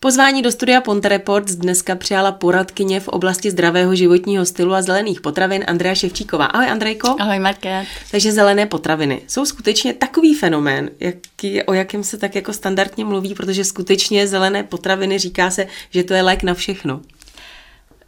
Pozvání 0.00 0.42
do 0.42 0.52
studia 0.52 0.80
Ponte 0.80 1.08
Reports 1.08 1.54
dneska 1.54 1.94
přijala 1.94 2.32
poradkyně 2.32 3.00
v 3.00 3.08
oblasti 3.08 3.50
zdravého 3.50 3.94
životního 3.94 4.46
stylu 4.46 4.74
a 4.74 4.82
zelených 4.82 5.20
potravin 5.20 5.64
Andrea 5.68 5.94
Ševčíková. 5.94 6.46
Ahoj 6.46 6.70
Andrejko. 6.70 7.16
Ahoj 7.18 7.38
Marké. 7.38 7.86
Takže 8.10 8.32
zelené 8.32 8.66
potraviny 8.66 9.22
jsou 9.28 9.46
skutečně 9.46 9.94
takový 9.94 10.34
fenomén, 10.34 10.90
jaký, 11.00 11.62
o 11.62 11.72
jakém 11.72 12.04
se 12.04 12.18
tak 12.18 12.34
jako 12.34 12.52
standardně 12.52 13.04
mluví, 13.04 13.34
protože 13.34 13.64
skutečně 13.64 14.26
zelené 14.26 14.62
potraviny 14.62 15.18
říká 15.18 15.50
se, 15.50 15.66
že 15.90 16.04
to 16.04 16.14
je 16.14 16.22
lék 16.22 16.42
na 16.42 16.54
všechno. 16.54 17.00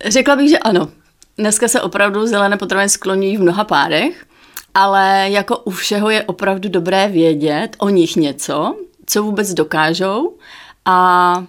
Řekla 0.04 0.36
bych, 0.36 0.48
že 0.50 0.59
ano. 0.59 0.88
Dneska 1.38 1.68
se 1.68 1.80
opravdu 1.80 2.27
zelené 2.27 2.57
potraviny 2.57 2.88
skloní 2.88 3.36
v 3.36 3.41
mnoha 3.41 3.64
pádech, 3.64 4.27
ale 4.75 5.27
jako 5.30 5.59
u 5.59 5.70
všeho 5.70 6.11
je 6.11 6.25
opravdu 6.25 6.68
dobré 6.68 7.09
vědět 7.09 7.77
o 7.79 7.88
nich 7.88 8.16
něco, 8.16 8.77
co 9.07 9.22
vůbec 9.22 9.54
dokážou 9.54 10.36
a 10.84 11.45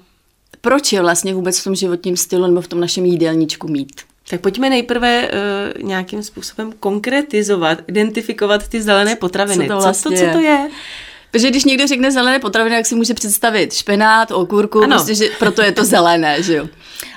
proč 0.62 0.94
je 0.94 1.02
vlastně 1.02 1.34
vůbec 1.34 1.60
v 1.60 1.64
tom 1.64 1.76
životním 1.76 2.18
stylu 2.18 2.48
nebo 2.48 2.62
v 2.62 2.68
tom 2.68 2.80
našem 2.80 3.06
jídelníčku 3.06 3.68
mít. 3.68 4.02
Tak 4.30 4.42
pojďme 4.42 4.70
nejprve 4.70 5.30
uh, 5.30 5.84
nějakým 5.84 6.24
způsobem 6.24 6.74
konkretizovat, 6.80 7.80
identifikovat 7.88 8.68
ty 8.68 8.82
zelené 8.82 9.16
potraviny. 9.16 9.68
Co 9.68 9.74
to, 9.74 9.80
vlastně 9.82 10.18
co, 10.18 10.24
to, 10.26 10.32
co 10.32 10.38
to 10.38 10.44
je? 10.44 10.70
Protože 11.32 11.50
když 11.50 11.64
někdo 11.64 11.88
řekne 11.88 12.12
zelené 12.12 12.40
potraviny, 12.40 12.76
tak 12.76 12.86
si 12.86 12.96
může 12.96 13.14
představit 13.14 13.74
špenát, 13.74 14.32
okurku, 14.32 14.84
ano. 14.84 14.96
prostě, 14.96 15.16
že 15.16 15.30
proto 15.40 15.62
je 15.62 15.72
to 15.72 15.86
zelené, 15.86 16.44
že 16.44 16.56
jo. 16.56 16.68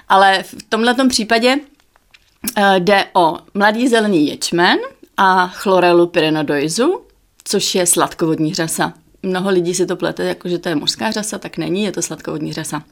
Ale 0.08 0.42
v 0.42 0.54
tomhle 0.68 1.08
případě 1.08 1.56
uh, 1.56 2.64
jde 2.78 3.04
o 3.12 3.38
mladý 3.54 3.88
zelený 3.88 4.28
ječmen 4.28 4.78
a 5.16 5.48
chlorelu 5.48 6.06
pyrenodoizu, 6.06 7.00
což 7.44 7.74
je 7.74 7.86
sladkovodní 7.86 8.54
řasa. 8.54 8.92
Mnoho 9.22 9.50
lidí 9.50 9.74
si 9.74 9.86
to 9.86 9.96
plete, 9.96 10.24
jako 10.24 10.48
že 10.48 10.58
to 10.58 10.68
je 10.68 10.74
mořská 10.74 11.10
řasa, 11.10 11.38
tak 11.38 11.58
není, 11.58 11.84
je 11.84 11.92
to 11.92 12.02
sladkovodní 12.02 12.52
řasa. 12.52 12.82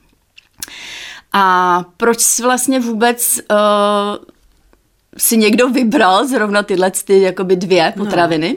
A 1.33 1.85
proč 1.97 2.41
vlastně 2.41 2.81
vůbec 2.81 3.41
uh, 3.51 4.25
si 5.17 5.37
někdo 5.37 5.69
vybral 5.69 6.27
zrovna 6.27 6.63
tyhle 6.63 6.91
ty 7.05 7.21
jakoby 7.21 7.57
dvě 7.57 7.93
no. 7.97 8.05
potraviny? 8.05 8.57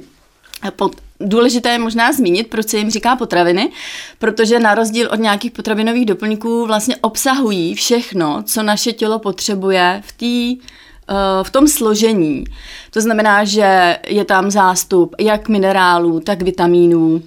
No. 0.63 0.71
Pot, 0.71 0.95
důležité 1.19 1.69
je 1.69 1.79
možná 1.79 2.13
zmínit, 2.13 2.49
proč 2.49 2.67
se 2.67 2.77
jim 2.77 2.89
říká 2.89 3.15
potraviny, 3.15 3.71
protože 4.19 4.59
na 4.59 4.75
rozdíl 4.75 5.09
od 5.11 5.19
nějakých 5.19 5.51
potravinových 5.51 6.05
doplňků 6.05 6.65
vlastně 6.65 6.95
obsahují 6.95 7.75
všechno, 7.75 8.43
co 8.43 8.63
naše 8.63 8.93
tělo 8.93 9.19
potřebuje 9.19 10.01
v 10.05 10.11
té 10.11 10.65
eh, 11.09 11.43
v 11.43 11.49
tom 11.49 11.67
složení. 11.67 12.43
To 12.91 13.01
znamená, 13.01 13.43
že 13.43 13.97
je 14.07 14.25
tam 14.25 14.51
zástup 14.51 15.15
jak 15.19 15.49
minerálů, 15.49 16.19
tak 16.19 16.41
vitamínů, 16.41 17.21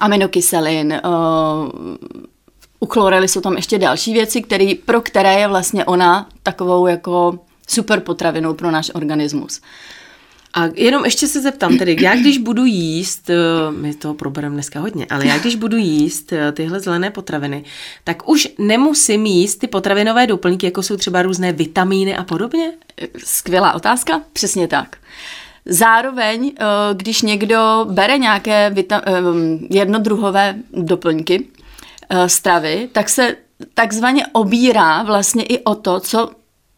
aminokyselin, 0.00 0.92
eh, 0.92 1.00
u 2.80 2.86
chlorely 2.86 3.28
jsou 3.28 3.40
tam 3.40 3.56
ještě 3.56 3.78
další 3.78 4.12
věci, 4.12 4.42
který, 4.42 4.74
pro 4.74 5.00
které 5.00 5.40
je 5.40 5.48
vlastně 5.48 5.84
ona 5.84 6.28
takovou 6.42 6.86
jako 6.86 7.38
super 7.68 8.00
potravinou 8.00 8.54
pro 8.54 8.70
náš 8.70 8.90
organismus. 8.94 9.60
A 10.54 10.68
jenom 10.74 11.04
ještě 11.04 11.26
se 11.26 11.40
zeptám, 11.40 11.78
tedy 11.78 11.96
já 12.00 12.16
když 12.16 12.38
budu 12.38 12.64
jíst, 12.64 13.30
eh, 13.30 13.36
my 13.70 13.94
to 13.94 14.14
probereme 14.14 14.54
dneska 14.54 14.80
hodně, 14.80 15.06
ale 15.10 15.26
já 15.26 15.38
když 15.38 15.56
budu 15.56 15.76
jíst 15.76 16.32
eh, 16.32 16.52
tyhle 16.52 16.80
zelené 16.80 17.10
potraviny, 17.10 17.64
tak 18.04 18.28
už 18.28 18.48
nemusím 18.58 19.26
jíst 19.26 19.56
ty 19.56 19.66
potravinové 19.66 20.26
doplňky, 20.26 20.66
jako 20.66 20.82
jsou 20.82 20.96
třeba 20.96 21.22
různé 21.22 21.52
vitamíny 21.52 22.16
a 22.16 22.24
podobně? 22.24 22.72
Skvělá 23.24 23.72
otázka, 23.72 24.20
přesně 24.32 24.68
tak. 24.68 24.96
Zároveň, 25.66 26.52
eh, 26.58 26.64
když 26.94 27.22
někdo 27.22 27.86
bere 27.90 28.18
nějaké 28.18 28.74
jednodruhové 29.70 30.54
doplňky, 30.72 31.46
stravy, 32.26 32.88
tak 32.92 33.08
se 33.08 33.36
takzvaně 33.74 34.26
obírá 34.26 35.02
vlastně 35.02 35.42
i 35.42 35.64
o 35.64 35.74
to, 35.74 36.00
co 36.00 36.30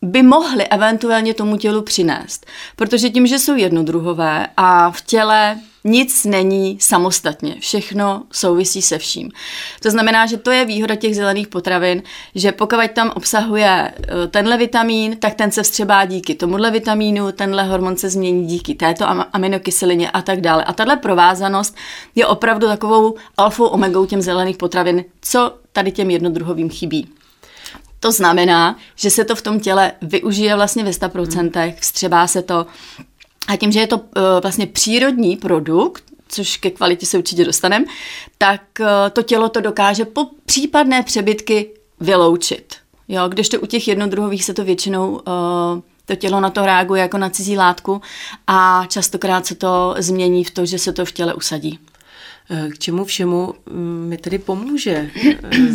by 0.02 0.22
mohly 0.22 0.68
eventuálně 0.68 1.34
tomu 1.34 1.56
tělu 1.56 1.82
přinést. 1.82 2.46
Protože 2.76 3.10
tím, 3.10 3.26
že 3.26 3.38
jsou 3.38 3.54
jednodruhové 3.54 4.46
a 4.56 4.90
v 4.90 5.00
těle 5.02 5.58
nic 5.84 6.24
není 6.24 6.78
samostatně, 6.80 7.56
všechno 7.60 8.22
souvisí 8.32 8.82
se 8.82 8.98
vším. 8.98 9.30
To 9.82 9.90
znamená, 9.90 10.26
že 10.26 10.36
to 10.36 10.50
je 10.50 10.64
výhoda 10.64 10.94
těch 10.94 11.16
zelených 11.16 11.48
potravin, 11.48 12.02
že 12.34 12.52
pokud 12.52 12.90
tam 12.92 13.12
obsahuje 13.14 13.92
eh, 13.96 14.28
tenhle 14.28 14.56
vitamin, 14.56 15.16
tak 15.16 15.34
ten 15.34 15.50
se 15.50 15.62
vstřebá 15.62 16.04
díky 16.04 16.34
tomuhle 16.34 16.70
vitamínu, 16.70 17.32
tenhle 17.32 17.62
hormon 17.62 17.96
se 17.96 18.10
změní 18.10 18.46
díky 18.46 18.74
této 18.74 19.06
aminokyselině 19.32 20.10
a 20.10 20.22
tak 20.22 20.40
dále. 20.40 20.64
A 20.64 20.72
tahle 20.72 20.96
provázanost 20.96 21.76
je 22.14 22.26
opravdu 22.26 22.66
takovou 22.66 23.14
alfou 23.36 23.66
omegou 23.66 24.06
těm 24.06 24.22
zelených 24.22 24.56
potravin, 24.56 25.04
co 25.20 25.54
tady 25.72 25.92
těm 25.92 26.10
jednodruhovým 26.10 26.70
chybí. 26.70 27.08
To 28.00 28.12
znamená, 28.12 28.76
že 28.96 29.10
se 29.10 29.24
to 29.24 29.36
v 29.36 29.42
tom 29.42 29.60
těle 29.60 29.92
využije 30.02 30.56
vlastně 30.56 30.84
ve 30.84 30.90
100%, 30.90 31.74
vstřebá 31.80 32.26
se 32.26 32.42
to 32.42 32.66
a 33.48 33.56
tím, 33.56 33.72
že 33.72 33.80
je 33.80 33.86
to 33.86 33.96
uh, 33.96 34.02
vlastně 34.42 34.66
přírodní 34.66 35.36
produkt, 35.36 36.04
což 36.28 36.56
ke 36.56 36.70
kvalitě 36.70 37.06
se 37.06 37.18
určitě 37.18 37.44
dostaneme, 37.44 37.84
tak 38.38 38.60
uh, 38.80 38.86
to 39.12 39.22
tělo 39.22 39.48
to 39.48 39.60
dokáže 39.60 40.04
po 40.04 40.26
případné 40.46 41.02
přebytky 41.02 41.70
vyloučit. 42.00 42.76
Jo, 43.08 43.28
když 43.28 43.48
to 43.48 43.60
u 43.60 43.66
těch 43.66 43.88
jednodruhových 43.88 44.44
se 44.44 44.54
to 44.54 44.64
většinou 44.64 45.10
uh, 45.10 45.20
to 46.04 46.16
tělo 46.16 46.40
na 46.40 46.50
to 46.50 46.66
reaguje 46.66 47.02
jako 47.02 47.18
na 47.18 47.30
cizí 47.30 47.56
látku 47.56 48.02
a 48.46 48.84
častokrát 48.88 49.46
se 49.46 49.54
to 49.54 49.94
změní 49.98 50.44
v 50.44 50.50
to, 50.50 50.66
že 50.66 50.78
se 50.78 50.92
to 50.92 51.04
v 51.04 51.12
těle 51.12 51.34
usadí. 51.34 51.78
Eh, 52.50 52.68
k 52.68 52.78
čemu 52.78 53.04
všemu 53.04 53.54
mm, 53.70 54.06
mi 54.08 54.16
tedy 54.16 54.38
pomůže. 54.38 55.10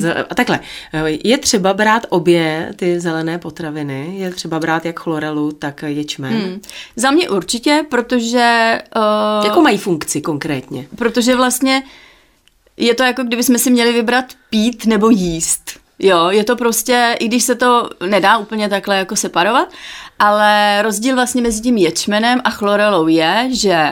Eh, 0.05 0.23
a 0.29 0.35
takhle, 0.35 0.59
eh, 0.93 1.03
je 1.23 1.37
třeba 1.37 1.73
brát 1.73 2.05
obě 2.09 2.73
ty 2.75 2.99
zelené 2.99 3.37
potraviny, 3.37 4.15
je 4.17 4.31
třeba 4.31 4.59
brát 4.59 4.85
jak 4.85 4.99
chlorelu, 4.99 5.51
tak 5.51 5.83
ječmen. 5.87 6.33
Hmm. 6.33 6.61
Za 6.95 7.11
mě 7.11 7.29
určitě, 7.29 7.85
protože... 7.89 8.79
Uh, 8.95 9.45
jako 9.45 9.61
mají 9.61 9.77
funkci 9.77 10.21
konkrétně? 10.21 10.87
Protože 10.95 11.35
vlastně 11.35 11.83
je 12.77 12.93
to 12.93 13.03
jako 13.03 13.23
kdybychom 13.23 13.57
si 13.57 13.71
měli 13.71 13.93
vybrat 13.93 14.25
pít 14.49 14.85
nebo 14.85 15.09
jíst. 15.09 15.79
Jo, 15.99 16.29
je 16.29 16.43
to 16.43 16.55
prostě, 16.55 17.15
i 17.19 17.27
když 17.27 17.43
se 17.43 17.55
to 17.55 17.89
nedá 18.07 18.37
úplně 18.37 18.69
takhle 18.69 18.97
jako 18.97 19.15
separovat, 19.15 19.71
ale 20.19 20.81
rozdíl 20.81 21.15
vlastně 21.15 21.41
mezi 21.41 21.61
tím 21.61 21.77
ječmenem 21.77 22.41
a 22.43 22.49
chlorelou 22.49 23.07
je, 23.07 23.49
že 23.51 23.91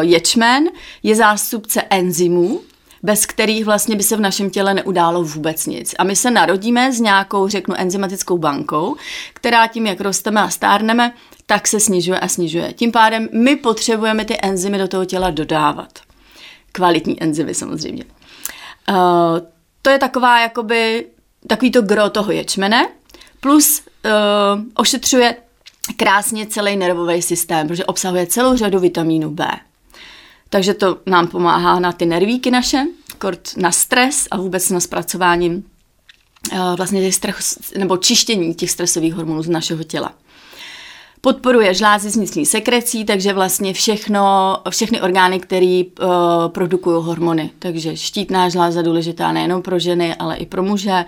ječmen 0.00 0.68
je 1.02 1.16
zástupce 1.16 1.82
enzymů, 1.90 2.60
bez 3.02 3.26
kterých 3.26 3.64
vlastně 3.64 3.96
by 3.96 4.02
se 4.02 4.16
v 4.16 4.20
našem 4.20 4.50
těle 4.50 4.74
neudálo 4.74 5.24
vůbec 5.24 5.66
nic. 5.66 5.94
A 5.98 6.04
my 6.04 6.16
se 6.16 6.30
narodíme 6.30 6.92
s 6.92 7.00
nějakou, 7.00 7.48
řeknu, 7.48 7.74
enzymatickou 7.78 8.38
bankou, 8.38 8.96
která 9.32 9.66
tím, 9.66 9.86
jak 9.86 10.00
rosteme 10.00 10.40
a 10.40 10.50
stárneme, 10.50 11.12
tak 11.46 11.66
se 11.66 11.80
snižuje 11.80 12.20
a 12.20 12.28
snižuje. 12.28 12.72
Tím 12.72 12.92
pádem 12.92 13.28
my 13.32 13.56
potřebujeme 13.56 14.24
ty 14.24 14.38
enzymy 14.42 14.78
do 14.78 14.88
toho 14.88 15.04
těla 15.04 15.30
dodávat. 15.30 15.98
Kvalitní 16.72 17.22
enzymy 17.22 17.54
samozřejmě. 17.54 18.04
Uh, 18.88 18.96
to 19.82 19.90
je 19.90 19.98
taková 19.98 20.40
jakoby, 20.40 21.06
takový 21.46 21.70
to 21.70 21.82
gro 21.82 22.10
toho 22.10 22.32
ječmene, 22.32 22.88
plus 23.40 23.82
uh, 24.04 24.62
ošetřuje 24.74 25.36
krásně 25.96 26.46
celý 26.46 26.76
nervový 26.76 27.22
systém, 27.22 27.68
protože 27.68 27.84
obsahuje 27.84 28.26
celou 28.26 28.56
řadu 28.56 28.78
vitamínu 28.78 29.30
B. 29.30 29.48
Takže 30.48 30.74
to 30.74 30.98
nám 31.06 31.26
pomáhá 31.26 31.80
na 31.80 31.92
ty 31.92 32.06
nervíky 32.06 32.50
naše, 32.50 32.84
kort 33.18 33.56
na 33.56 33.72
stres 33.72 34.28
a 34.30 34.36
vůbec 34.36 34.70
na 34.70 34.80
zpracování 34.80 35.64
eh, 36.52 36.58
vlastně 36.76 37.00
těch 37.00 37.14
stres, 37.14 37.58
nebo 37.78 37.96
čištění 37.96 38.54
těch 38.54 38.70
stresových 38.70 39.14
hormonů 39.14 39.42
z 39.42 39.48
našeho 39.48 39.84
těla. 39.84 40.14
Podporuje 41.24 41.74
žlázy 41.74 42.10
vnitřní 42.10 42.46
sekrecí, 42.46 43.04
takže 43.04 43.32
vlastně 43.32 43.72
všechno, 43.72 44.56
všechny 44.70 45.00
orgány, 45.00 45.40
které 45.40 45.82
uh, 46.02 46.08
produkují 46.48 47.04
hormony. 47.04 47.50
Takže 47.58 47.96
štítná 47.96 48.48
žláza 48.48 48.82
důležitá 48.82 49.32
nejenom 49.32 49.62
pro 49.62 49.78
ženy, 49.78 50.14
ale 50.14 50.36
i 50.36 50.46
pro 50.46 50.62
muže. 50.62 51.04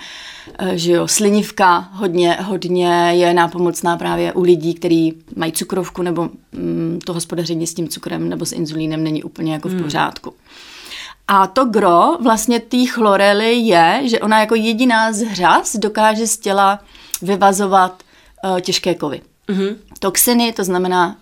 Uh, 0.63 0.69
že 0.69 0.93
jo, 0.93 1.09
slinivka 1.09 1.89
hodně, 1.93 2.39
hodně 2.43 3.11
je 3.15 3.35
nápomocná 3.35 3.97
právě 3.97 4.33
u 4.33 4.43
lidí, 4.43 4.75
kteří 4.75 5.15
mají 5.37 5.53
cukrovku 5.53 6.03
nebo 6.03 6.23
um, 6.23 6.99
to 7.05 7.13
hospodaření 7.13 7.67
s 7.67 7.75
tím 7.75 7.89
cukrem 7.89 8.29
nebo 8.29 8.47
s 8.47 8.53
inzulínem 8.53 9.05
není 9.05 9.23
úplně 9.23 9.53
jako 9.53 9.69
v 9.69 9.73
hmm. 9.73 9.83
pořádku. 9.83 10.31
Hmm. 10.31 10.39
A 11.29 11.47
to 11.47 11.65
gro 11.65 12.19
vlastně 12.23 12.61
té 12.61 12.87
chlorely 12.87 13.55
je, 13.55 14.01
že 14.05 14.21
ona 14.21 14.41
jako 14.41 14.55
jediná 14.55 15.13
z 15.13 15.23
hřas 15.23 15.77
dokáže 15.77 16.27
z 16.27 16.39
těla 16.39 16.79
vyvazovat 17.23 18.03
uh, 18.45 18.61
těžké 18.61 18.95
kovy. 18.95 19.21
Mm-hmm. 19.49 19.77
Toxiny, 19.99 20.53
to 20.53 20.65
znamená 20.65 21.17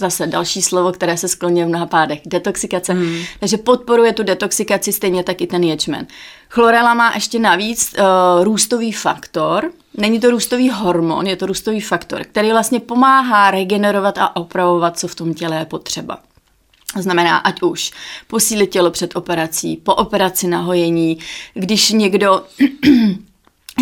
zase 0.00 0.26
další 0.26 0.62
slovo, 0.62 0.92
které 0.92 1.16
se 1.16 1.28
skloňuje 1.28 1.64
v 1.64 1.68
mnoha 1.68 1.86
pádech, 1.86 2.20
detoxikace. 2.26 2.94
Mm. 2.94 3.18
Takže 3.40 3.56
podporuje 3.56 4.12
tu 4.12 4.22
detoxikaci 4.22 4.92
stejně 4.92 5.24
tak 5.24 5.40
i 5.40 5.46
ten 5.46 5.64
ječmen. 5.64 6.06
Chlorela 6.48 6.94
má 6.94 7.12
ještě 7.14 7.38
navíc 7.38 7.94
uh, 7.98 8.44
růstový 8.44 8.92
faktor. 8.92 9.70
Není 9.96 10.20
to 10.20 10.30
růstový 10.30 10.70
hormon, 10.70 11.26
je 11.26 11.36
to 11.36 11.46
růstový 11.46 11.80
faktor, 11.80 12.24
který 12.24 12.50
vlastně 12.50 12.80
pomáhá 12.80 13.50
regenerovat 13.50 14.18
a 14.18 14.36
opravovat, 14.36 14.98
co 14.98 15.08
v 15.08 15.14
tom 15.14 15.34
těle 15.34 15.56
je 15.56 15.64
potřeba. 15.64 16.18
To 16.94 17.02
znamená, 17.02 17.36
ať 17.36 17.62
už 17.62 17.92
posílit 18.26 18.70
tělo 18.70 18.90
před 18.90 19.16
operací, 19.16 19.76
po 19.76 19.94
operaci 19.94 20.46
na 20.46 20.60
hojení, 20.60 21.18
když 21.54 21.90
někdo 21.90 22.42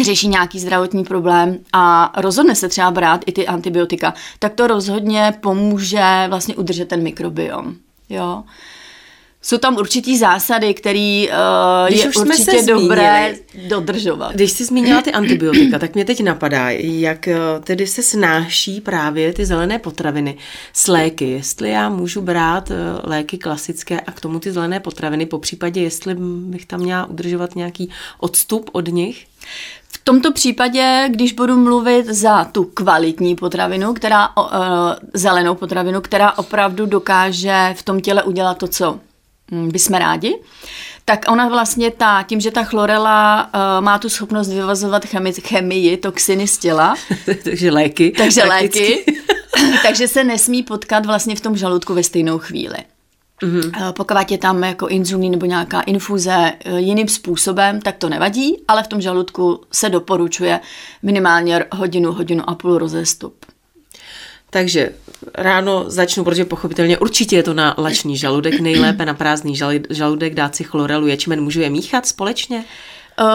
řeší 0.04 0.28
nějaký 0.28 0.60
zdravotní 0.60 1.04
problém 1.04 1.58
a 1.72 2.12
rozhodne 2.16 2.54
se 2.54 2.68
třeba 2.68 2.90
brát 2.90 3.20
i 3.26 3.32
ty 3.32 3.46
antibiotika, 3.46 4.14
tak 4.38 4.54
to 4.54 4.66
rozhodně 4.66 5.34
pomůže 5.40 6.26
vlastně 6.28 6.56
udržet 6.56 6.88
ten 6.88 7.02
mikrobiom. 7.02 7.74
Jo. 8.08 8.42
Jsou 9.46 9.58
tam 9.58 9.76
určitý 9.76 10.18
zásady, 10.18 10.74
které 10.74 11.24
uh, 11.88 11.96
je 11.96 12.10
určitě 12.16 12.62
dobré 12.62 13.34
dodržovat. 13.68 14.34
Když 14.34 14.50
jsi 14.50 14.64
zmínila 14.64 15.02
ty 15.02 15.12
antibiotika, 15.12 15.78
tak 15.78 15.94
mě 15.94 16.04
teď 16.04 16.22
napadá, 16.22 16.70
jak 16.70 17.28
eh, 17.28 17.38
tedy 17.64 17.86
se 17.86 18.02
snáší 18.02 18.80
právě 18.80 19.32
ty 19.32 19.46
zelené 19.46 19.78
potraviny 19.78 20.36
s 20.72 20.88
léky. 20.88 21.30
Jestli 21.30 21.70
já 21.70 21.88
můžu 21.88 22.20
brát 22.20 22.70
eh, 22.70 22.74
léky 23.02 23.38
klasické 23.38 24.00
a 24.00 24.12
k 24.12 24.20
tomu 24.20 24.40
ty 24.40 24.52
zelené 24.52 24.80
potraviny, 24.80 25.26
po 25.26 25.38
případě 25.38 25.82
jestli 25.82 26.14
bych 26.18 26.66
tam 26.66 26.80
měla 26.80 27.06
udržovat 27.06 27.56
nějaký 27.56 27.90
odstup 28.20 28.70
od 28.72 28.88
nich? 28.88 29.26
V 30.06 30.10
tomto 30.10 30.32
případě, 30.32 31.08
když 31.08 31.32
budu 31.32 31.56
mluvit 31.56 32.06
za 32.06 32.44
tu 32.44 32.64
kvalitní 32.64 33.36
potravinu, 33.36 33.94
která, 33.94 34.36
uh, 34.36 34.44
zelenou 35.14 35.54
potravinu, 35.54 36.00
která 36.00 36.38
opravdu 36.38 36.86
dokáže 36.86 37.74
v 37.76 37.82
tom 37.82 38.00
těle 38.00 38.22
udělat 38.22 38.58
to, 38.58 38.68
co 38.68 39.00
hm, 39.50 39.68
bychom 39.68 39.98
rádi, 39.98 40.38
tak 41.04 41.24
ona 41.28 41.48
vlastně 41.48 41.90
ta, 41.90 42.24
tím, 42.28 42.40
že 42.40 42.50
ta 42.50 42.64
chlorela 42.64 43.44
uh, 43.44 43.84
má 43.84 43.98
tu 43.98 44.08
schopnost 44.08 44.48
vyvazovat 44.48 45.04
chemii, 45.04 45.32
chemii 45.32 45.96
toxiny 45.96 46.46
z 46.46 46.58
těla. 46.58 46.94
takže 47.44 47.70
léky. 47.70 48.10
Takže 48.10 48.42
prakticky. 48.42 49.04
léky. 49.06 49.22
takže 49.82 50.08
se 50.08 50.24
nesmí 50.24 50.62
potkat 50.62 51.06
vlastně 51.06 51.36
v 51.36 51.40
tom 51.40 51.56
žaludku 51.56 51.94
ve 51.94 52.02
stejnou 52.02 52.38
chvíli. 52.38 52.78
Mm-hmm. 53.42 53.92
Pokud 53.92 54.30
je 54.30 54.38
tam 54.38 54.64
jako 54.64 54.88
inzulín 54.88 55.32
nebo 55.32 55.46
nějaká 55.46 55.80
infuze 55.80 56.52
eh, 56.64 56.80
jiným 56.80 57.08
způsobem, 57.08 57.80
tak 57.80 57.96
to 57.96 58.08
nevadí, 58.08 58.56
ale 58.68 58.82
v 58.82 58.86
tom 58.86 59.00
žaludku 59.00 59.60
se 59.72 59.88
doporučuje 59.88 60.60
minimálně 61.02 61.64
hodinu, 61.72 62.12
hodinu 62.12 62.50
a 62.50 62.54
půl 62.54 62.78
rozestup. 62.78 63.34
Takže 64.50 64.92
ráno 65.34 65.84
začnu, 65.86 66.24
protože 66.24 66.44
pochopitelně 66.44 66.98
určitě 66.98 67.36
je 67.36 67.42
to 67.42 67.54
na 67.54 67.74
lačný 67.78 68.16
žaludek, 68.16 68.60
nejlépe 68.60 69.06
na 69.06 69.14
prázdný 69.14 69.56
žaludek 69.90 70.34
dát 70.34 70.56
si 70.56 70.64
chlorelu, 70.64 71.06
ječmen, 71.06 71.42
můžu 71.42 71.60
je 71.60 71.70
míchat 71.70 72.06
společně? 72.06 72.64
Uh, 73.20 73.26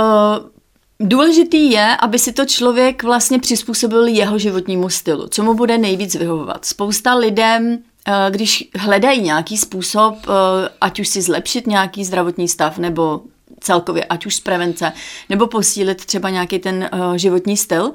Důležitý 1.03 1.71
je, 1.71 1.97
aby 1.99 2.19
si 2.19 2.33
to 2.33 2.45
člověk 2.45 3.03
vlastně 3.03 3.39
přizpůsobil 3.39 4.07
jeho 4.07 4.37
životnímu 4.37 4.89
stylu, 4.89 5.27
co 5.27 5.43
mu 5.43 5.53
bude 5.53 5.77
nejvíc 5.77 6.15
vyhovovat. 6.15 6.65
Spousta 6.65 7.15
lidem 7.15 7.79
když 8.29 8.69
hledají 8.75 9.21
nějaký 9.21 9.57
způsob, 9.57 10.15
eh, 10.23 10.69
ať 10.81 10.99
už 10.99 11.07
si 11.07 11.21
zlepšit 11.21 11.67
nějaký 11.67 12.05
zdravotní 12.05 12.47
stav, 12.47 12.77
nebo 12.77 13.21
celkově, 13.59 14.03
ať 14.03 14.25
už 14.25 14.35
z 14.35 14.39
prevence, 14.39 14.93
nebo 15.29 15.47
posílit 15.47 16.05
třeba 16.05 16.29
nějaký 16.29 16.59
ten 16.59 16.89
eh, 16.91 17.17
životní 17.17 17.57
styl, 17.57 17.91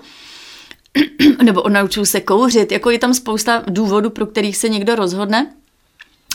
nebo 1.43 1.69
naučil 1.69 2.07
se 2.07 2.21
kouřit, 2.21 2.73
jako 2.73 2.91
je 2.91 2.99
tam 2.99 3.15
spousta 3.15 3.63
důvodů, 3.67 4.11
pro 4.11 4.27
kterých 4.27 4.57
se 4.57 4.69
někdo 4.69 4.95
rozhodne. 4.95 5.53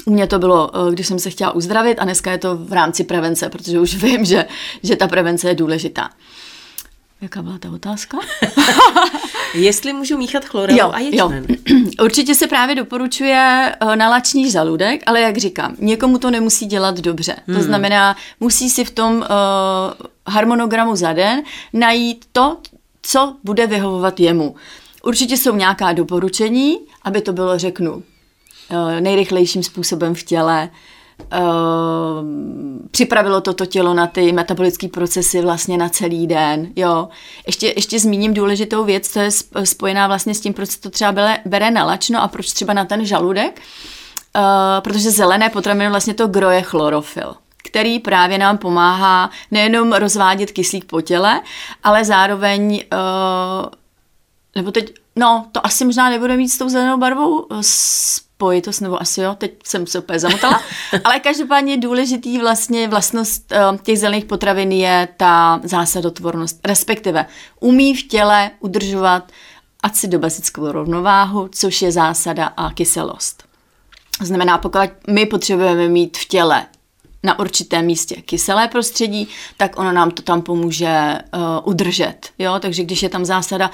U 0.06 0.12
mě 0.12 0.27
to 0.27 0.39
bylo, 0.39 0.71
když 0.91 1.07
jsem 1.07 1.19
se 1.19 1.29
chtěla 1.29 1.51
uzdravit 1.51 2.00
a 2.00 2.03
dneska 2.03 2.31
je 2.31 2.38
to 2.38 2.57
v 2.57 2.74
rámci 2.74 3.03
prevence, 3.03 3.50
protože 3.50 3.79
už 3.79 3.95
vím, 4.03 4.25
že, 4.25 4.45
že 4.83 4.95
ta 4.95 5.07
prevence 5.07 5.50
je 5.50 5.56
důležitá. 5.56 6.09
Jaká 7.21 7.41
byla 7.41 7.57
ta 7.57 7.69
otázka? 7.71 8.18
Jestli 9.53 9.94
můžu 9.94 10.18
míchat 10.18 10.45
chlorelu 10.45 10.79
jo, 10.79 10.91
a 10.94 11.00
ječmen. 11.00 11.45
Jo. 11.50 11.77
Určitě 12.03 12.35
se 12.35 12.47
právě 12.47 12.75
doporučuje 12.75 13.75
eh, 13.79 13.95
nalační 13.95 14.51
žaludek, 14.51 15.03
ale 15.06 15.21
jak 15.21 15.38
říkám, 15.38 15.75
někomu 15.79 16.18
to 16.18 16.31
nemusí 16.31 16.65
dělat 16.65 17.00
dobře. 17.00 17.35
Hmm. 17.47 17.57
To 17.57 17.63
znamená, 17.63 18.15
musí 18.39 18.69
si 18.69 18.85
v 18.85 18.91
tom 18.91 19.15
uh, 19.15 19.25
harmonogramu 20.27 20.95
za 20.95 21.13
den 21.13 21.41
najít 21.73 22.25
to, 22.31 22.57
co 23.01 23.35
bude 23.44 23.67
vyhovovat 23.67 24.19
jemu. 24.19 24.56
Určitě 25.03 25.38
jsou 25.38 25.56
nějaká 25.56 25.94
doporučení, 25.94 26.77
aby 27.03 27.21
to 27.21 27.33
bylo, 27.33 27.57
řeknu, 27.57 27.94
uh, 27.94 28.01
nejrychlejším 29.00 29.63
způsobem 29.63 30.15
v 30.15 30.24
těle, 30.24 30.69
Uh, 31.21 32.25
připravilo 32.91 33.41
toto 33.41 33.65
tělo 33.65 33.94
na 33.94 34.07
ty 34.07 34.31
metabolické 34.31 34.88
procesy 34.88 35.41
vlastně 35.41 35.77
na 35.77 35.89
celý 35.89 36.27
den, 36.27 36.68
jo. 36.75 37.09
Ještě, 37.47 37.73
ještě 37.75 38.00
zmíním 38.00 38.33
důležitou 38.33 38.83
věc, 38.83 39.09
co 39.09 39.19
je 39.19 39.29
spojená 39.63 40.07
vlastně 40.07 40.35
s 40.35 40.39
tím, 40.39 40.53
proč 40.53 40.75
to 40.75 40.89
třeba 40.89 41.12
bere, 41.12 41.38
bere 41.45 41.71
na 41.71 41.85
lačno 41.85 42.21
a 42.21 42.27
proč 42.27 42.51
třeba 42.51 42.73
na 42.73 42.85
ten 42.85 43.06
žaludek, 43.06 43.62
uh, 44.35 44.41
protože 44.81 45.12
zelené 45.12 45.50
potraviny 45.50 45.89
vlastně 45.89 46.13
to 46.13 46.27
groje 46.27 46.62
chlorofil 46.62 47.35
který 47.63 48.00
právě 48.00 48.38
nám 48.38 48.57
pomáhá 48.57 49.29
nejenom 49.51 49.94
rozvádět 49.94 50.51
kyslík 50.51 50.85
po 50.85 51.01
těle, 51.01 51.41
ale 51.83 52.06
zároveň, 52.06 52.83
uh, 52.94 53.69
nebo 54.56 54.71
teď, 54.71 54.94
no, 55.15 55.45
to 55.51 55.65
asi 55.65 55.85
možná 55.85 56.09
nebude 56.09 56.38
mít 56.38 56.50
s 56.50 56.57
tou 56.57 56.69
zelenou 56.69 56.97
barvou 56.97 57.47
spojitost, 58.41 58.81
nebo 58.81 59.01
asi 59.01 59.21
jo, 59.21 59.35
teď 59.38 59.51
jsem 59.63 59.88
se 59.88 59.99
úplně 59.99 60.19
zamotala, 60.19 60.61
ale 61.03 61.19
každopádně 61.19 61.77
důležitý 61.77 62.39
vlastně 62.39 62.88
vlastnost 62.88 63.51
uh, 63.51 63.77
těch 63.77 63.99
zelených 63.99 64.25
potravin 64.25 64.71
je 64.71 65.07
ta 65.17 65.59
zásadotvornost, 65.63 66.59
respektive 66.67 67.25
umí 67.59 67.95
v 67.95 68.07
těle 68.07 68.51
udržovat 68.59 69.31
acidobazickou 69.83 70.71
rovnováhu, 70.71 71.49
což 71.51 71.81
je 71.81 71.91
zásada 71.91 72.45
a 72.57 72.73
kyselost. 72.73 73.43
To 74.19 74.25
znamená, 74.25 74.57
pokud 74.57 74.81
my 75.07 75.25
potřebujeme 75.25 75.88
mít 75.88 76.17
v 76.17 76.25
těle 76.25 76.65
na 77.23 77.39
určitém 77.39 77.85
místě 77.85 78.15
kyselé 78.15 78.67
prostředí, 78.67 79.27
tak 79.57 79.79
ono 79.79 79.91
nám 79.91 80.11
to 80.11 80.21
tam 80.21 80.41
pomůže 80.41 81.17
uh, 81.33 81.41
udržet. 81.63 82.29
Jo? 82.39 82.59
Takže 82.59 82.83
když 82.83 83.03
je 83.03 83.09
tam 83.09 83.25
zásada 83.25 83.71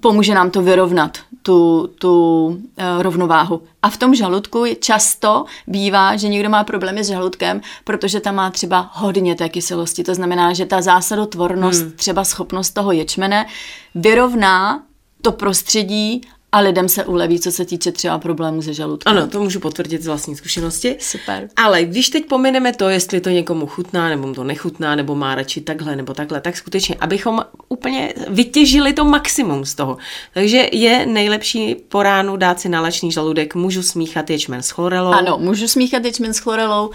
pomůže 0.00 0.34
nám 0.34 0.50
to 0.50 0.62
vyrovnat, 0.62 1.18
tu, 1.42 1.90
tu 1.98 2.46
uh, 2.46 2.56
rovnováhu. 3.02 3.62
A 3.82 3.90
v 3.90 3.96
tom 3.96 4.14
žaludku 4.14 4.64
často 4.80 5.44
bývá, 5.66 6.16
že 6.16 6.28
někdo 6.28 6.48
má 6.48 6.64
problémy 6.64 7.04
s 7.04 7.08
žaludkem, 7.08 7.60
protože 7.84 8.20
tam 8.20 8.34
má 8.34 8.50
třeba 8.50 8.90
hodně 8.92 9.34
té 9.34 9.48
kyselosti. 9.48 10.04
To 10.04 10.14
znamená, 10.14 10.52
že 10.52 10.66
ta 10.66 10.82
zásadotvornost, 10.82 11.82
hmm. 11.82 11.92
třeba 11.92 12.24
schopnost 12.24 12.70
toho 12.70 12.92
ječmene, 12.92 13.46
vyrovná 13.94 14.82
to 15.22 15.32
prostředí 15.32 16.20
a 16.52 16.60
lidem 16.60 16.88
se 16.88 17.04
uleví, 17.04 17.40
co 17.40 17.52
se 17.52 17.64
týče 17.64 17.92
třeba 17.92 18.18
problémů 18.18 18.62
se 18.62 18.74
žaludkem. 18.74 19.16
Ano, 19.16 19.26
to 19.26 19.42
můžu 19.42 19.60
potvrdit 19.60 20.02
z 20.02 20.06
vlastní 20.06 20.36
zkušenosti. 20.36 20.96
Super. 21.00 21.48
Ale 21.56 21.84
když 21.84 22.08
teď 22.08 22.26
pomineme 22.26 22.72
to, 22.72 22.88
jestli 22.88 23.20
to 23.20 23.30
někomu 23.30 23.66
chutná, 23.66 24.08
nebo 24.08 24.26
mu 24.26 24.34
to 24.34 24.44
nechutná, 24.44 24.94
nebo 24.94 25.14
má 25.14 25.34
radši 25.34 25.60
takhle, 25.60 25.96
nebo 25.96 26.14
takhle, 26.14 26.40
tak 26.40 26.56
skutečně, 26.56 26.94
abychom 27.00 27.44
úplně 27.68 28.14
vytěžili 28.28 28.92
to 28.92 29.04
maximum 29.04 29.64
z 29.64 29.74
toho. 29.74 29.96
Takže 30.34 30.68
je 30.72 31.06
nejlepší 31.06 31.74
po 31.74 32.02
ránu 32.02 32.36
dát 32.36 32.60
si 32.60 32.68
nalačný 32.68 33.12
žaludek, 33.12 33.54
můžu 33.54 33.82
smíchat 33.82 34.30
ječmen 34.30 34.62
s 34.62 34.70
chlorelou. 34.70 35.12
Ano, 35.12 35.38
můžu 35.38 35.68
smíchat 35.68 36.04
ječmen 36.04 36.34
s 36.34 36.38
chlorelou. 36.38 36.90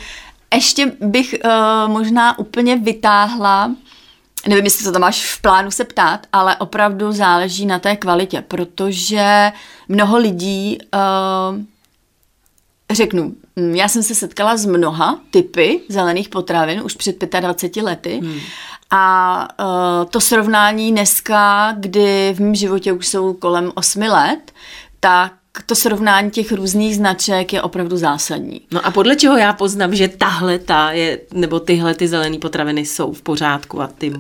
Ještě 0.54 0.92
bych 1.02 1.36
uh, 1.46 1.92
možná 1.92 2.40
úplně 2.40 2.76
vytáhla 2.76 3.76
nevím, 4.48 4.66
jestli 4.66 4.84
to 4.84 4.92
tam 4.92 5.02
máš 5.02 5.26
v 5.26 5.42
plánu 5.42 5.72
se 5.72 5.84
ptát, 5.84 6.28
ale 6.34 6.56
opravdu 6.56 7.12
záleží 7.12 7.66
na 7.66 7.80
té 7.80 7.96
kvalitě, 7.96 8.42
protože 8.48 9.52
mnoho 9.88 10.18
lidí, 10.18 10.78
uh, 10.94 11.62
řeknu, 12.92 13.34
hm, 13.60 13.76
já 13.76 13.88
jsem 13.88 14.04
se 14.04 14.16
setkala 14.16 14.58
s 14.58 14.66
mnoha 14.66 15.20
typy 15.32 15.82
zelených 15.90 16.30
potravin 16.30 16.82
už 16.82 16.96
před 16.96 17.36
25 17.40 17.84
lety 17.84 18.20
hmm. 18.24 18.40
a 18.92 19.48
uh, 19.60 20.10
to 20.10 20.22
srovnání 20.22 20.92
dneska, 20.92 21.72
kdy 21.80 22.34
v 22.34 22.40
mém 22.40 22.56
životě 22.56 22.94
už 22.94 23.08
jsou 23.08 23.34
kolem 23.34 23.72
8 23.76 24.02
let, 24.02 24.52
tak 25.00 25.34
to 25.64 25.76
srovnání 25.76 26.32
těch 26.32 26.52
různých 26.52 26.96
značek 26.96 27.54
je 27.54 27.62
opravdu 27.62 27.98
zásadní. 27.98 28.62
No 28.72 28.86
a 28.86 28.92
podle 28.92 29.16
čeho 29.16 29.38
já 29.38 29.54
poznám, 29.54 29.96
že 29.96 30.08
tahle 30.08 30.60
ta 30.60 30.92
je, 30.92 31.20
nebo 31.34 31.60
tyhle 31.60 31.96
ty 31.96 32.08
zelené 32.08 32.38
potraviny 32.38 32.86
jsou 32.86 33.14
v 33.14 33.22
pořádku 33.22 33.82
a 33.82 33.88
ty 33.88 34.12
uh, 34.12 34.18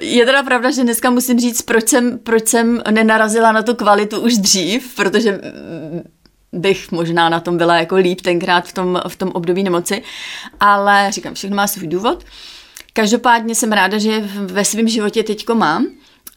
Je 0.00 0.26
teda 0.26 0.42
pravda, 0.42 0.70
že 0.70 0.82
dneska 0.82 1.10
musím 1.10 1.40
říct, 1.40 1.62
proč 1.62 1.88
jsem, 1.88 2.18
proč 2.18 2.48
jsem 2.48 2.82
nenarazila 2.90 3.52
na 3.52 3.62
tu 3.62 3.74
kvalitu 3.74 4.20
už 4.20 4.38
dřív, 4.38 4.94
protože 4.96 5.40
bych 6.52 6.92
možná 6.92 7.28
na 7.28 7.40
tom 7.40 7.58
byla 7.58 7.76
jako 7.76 7.96
líp 7.96 8.20
tenkrát 8.20 8.68
v 8.68 8.72
tom, 8.72 9.00
v 9.08 9.16
tom 9.16 9.28
období 9.28 9.62
nemoci, 9.62 10.02
ale 10.60 11.06
říkám, 11.10 11.34
všechno 11.34 11.56
má 11.56 11.66
svůj 11.66 11.86
důvod. 11.86 12.24
Každopádně 12.92 13.54
jsem 13.54 13.72
ráda, 13.72 13.98
že 13.98 14.20
ve 14.36 14.64
svém 14.64 14.88
životě 14.88 15.22
teďko 15.22 15.54
mám. 15.54 15.86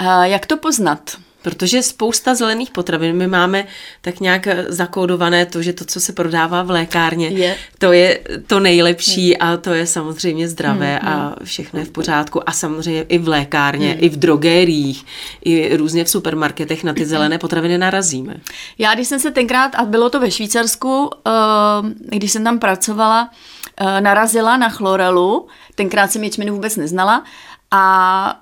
Uh, 0.02 0.24
jak 0.24 0.46
to 0.46 0.58
poznat? 0.58 1.12
Protože 1.46 1.84
spousta 1.84 2.36
zelených 2.36 2.72
potravin, 2.72 3.16
my 3.16 3.28
máme 3.28 3.66
tak 4.02 4.20
nějak 4.20 4.48
zakódované 4.68 5.46
to, 5.46 5.62
že 5.62 5.74
to, 5.74 5.86
co 5.86 6.00
se 6.00 6.14
prodává 6.14 6.64
v 6.64 6.70
lékárně, 6.70 7.28
je. 7.28 7.56
to 7.78 7.92
je 7.92 8.20
to 8.48 8.60
nejlepší 8.60 9.34
hmm. 9.34 9.52
a 9.52 9.58
to 9.58 9.70
je 9.70 9.88
samozřejmě 9.88 10.48
zdravé 10.48 11.00
hmm. 11.02 11.08
a 11.08 11.26
hmm. 11.26 11.36
všechno 11.44 11.80
je 11.80 11.86
v 11.86 11.90
pořádku. 11.90 12.50
A 12.50 12.52
samozřejmě 12.52 13.02
i 13.02 13.18
v 13.18 13.28
lékárně, 13.28 13.92
hmm. 13.92 13.98
i 14.04 14.10
v 14.10 14.18
drogériích, 14.18 15.06
i 15.46 15.78
různě 15.78 16.04
v 16.04 16.10
supermarketech 16.10 16.84
na 16.84 16.94
ty 16.94 17.06
zelené 17.06 17.38
potraviny 17.38 17.78
narazíme. 17.78 18.36
Já, 18.78 18.94
když 18.94 19.08
jsem 19.08 19.20
se 19.20 19.32
tenkrát, 19.32 19.76
a 19.76 19.86
bylo 19.86 20.10
to 20.10 20.20
ve 20.20 20.32
Švýcarsku, 20.32 21.10
eh, 21.28 21.32
když 22.18 22.32
jsem 22.32 22.44
tam 22.44 22.60
pracovala, 22.60 23.30
eh, 23.78 24.02
narazila 24.02 24.58
na 24.58 24.70
chlorelu, 24.70 25.48
tenkrát 25.76 26.12
jsem 26.12 26.24
ječmenu 26.24 26.54
vůbec 26.54 26.76
neznala 26.76 27.24
a 27.72 28.42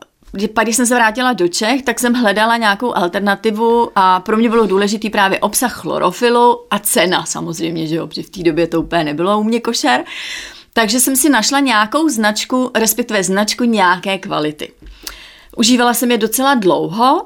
pak, 0.54 0.66
když 0.66 0.76
jsem 0.76 0.86
se 0.86 0.96
vrátila 0.96 1.34
do 1.34 1.48
Čech, 1.48 1.82
tak 1.82 2.00
jsem 2.00 2.14
hledala 2.14 2.58
nějakou 2.58 2.98
alternativu 2.98 3.92
a 3.96 4.20
pro 4.20 4.38
mě 4.38 4.50
bylo 4.50 4.68
důležitý 4.68 5.10
právě 5.10 5.40
obsah 5.40 5.74
chlorofilu 5.74 6.60
a 6.72 6.80
cena 6.80 7.26
samozřejmě, 7.26 7.88
že 7.88 7.96
jo, 7.96 8.08
protože 8.08 8.24
v 8.24 8.30
té 8.30 8.44
době 8.44 8.68
to 8.68 8.82
úplně 8.82 9.04
nebylo 9.04 9.40
u 9.40 9.44
mě 9.44 9.60
košer. 9.60 10.04
Takže 10.74 11.00
jsem 11.00 11.16
si 11.16 11.30
našla 11.30 11.60
nějakou 11.60 12.10
značku, 12.10 12.72
respektive 12.76 13.24
značku 13.24 13.64
nějaké 13.64 14.18
kvality. 14.18 14.72
Užívala 15.58 15.94
jsem 15.94 16.12
je 16.12 16.18
docela 16.18 16.56
dlouho 16.56 17.22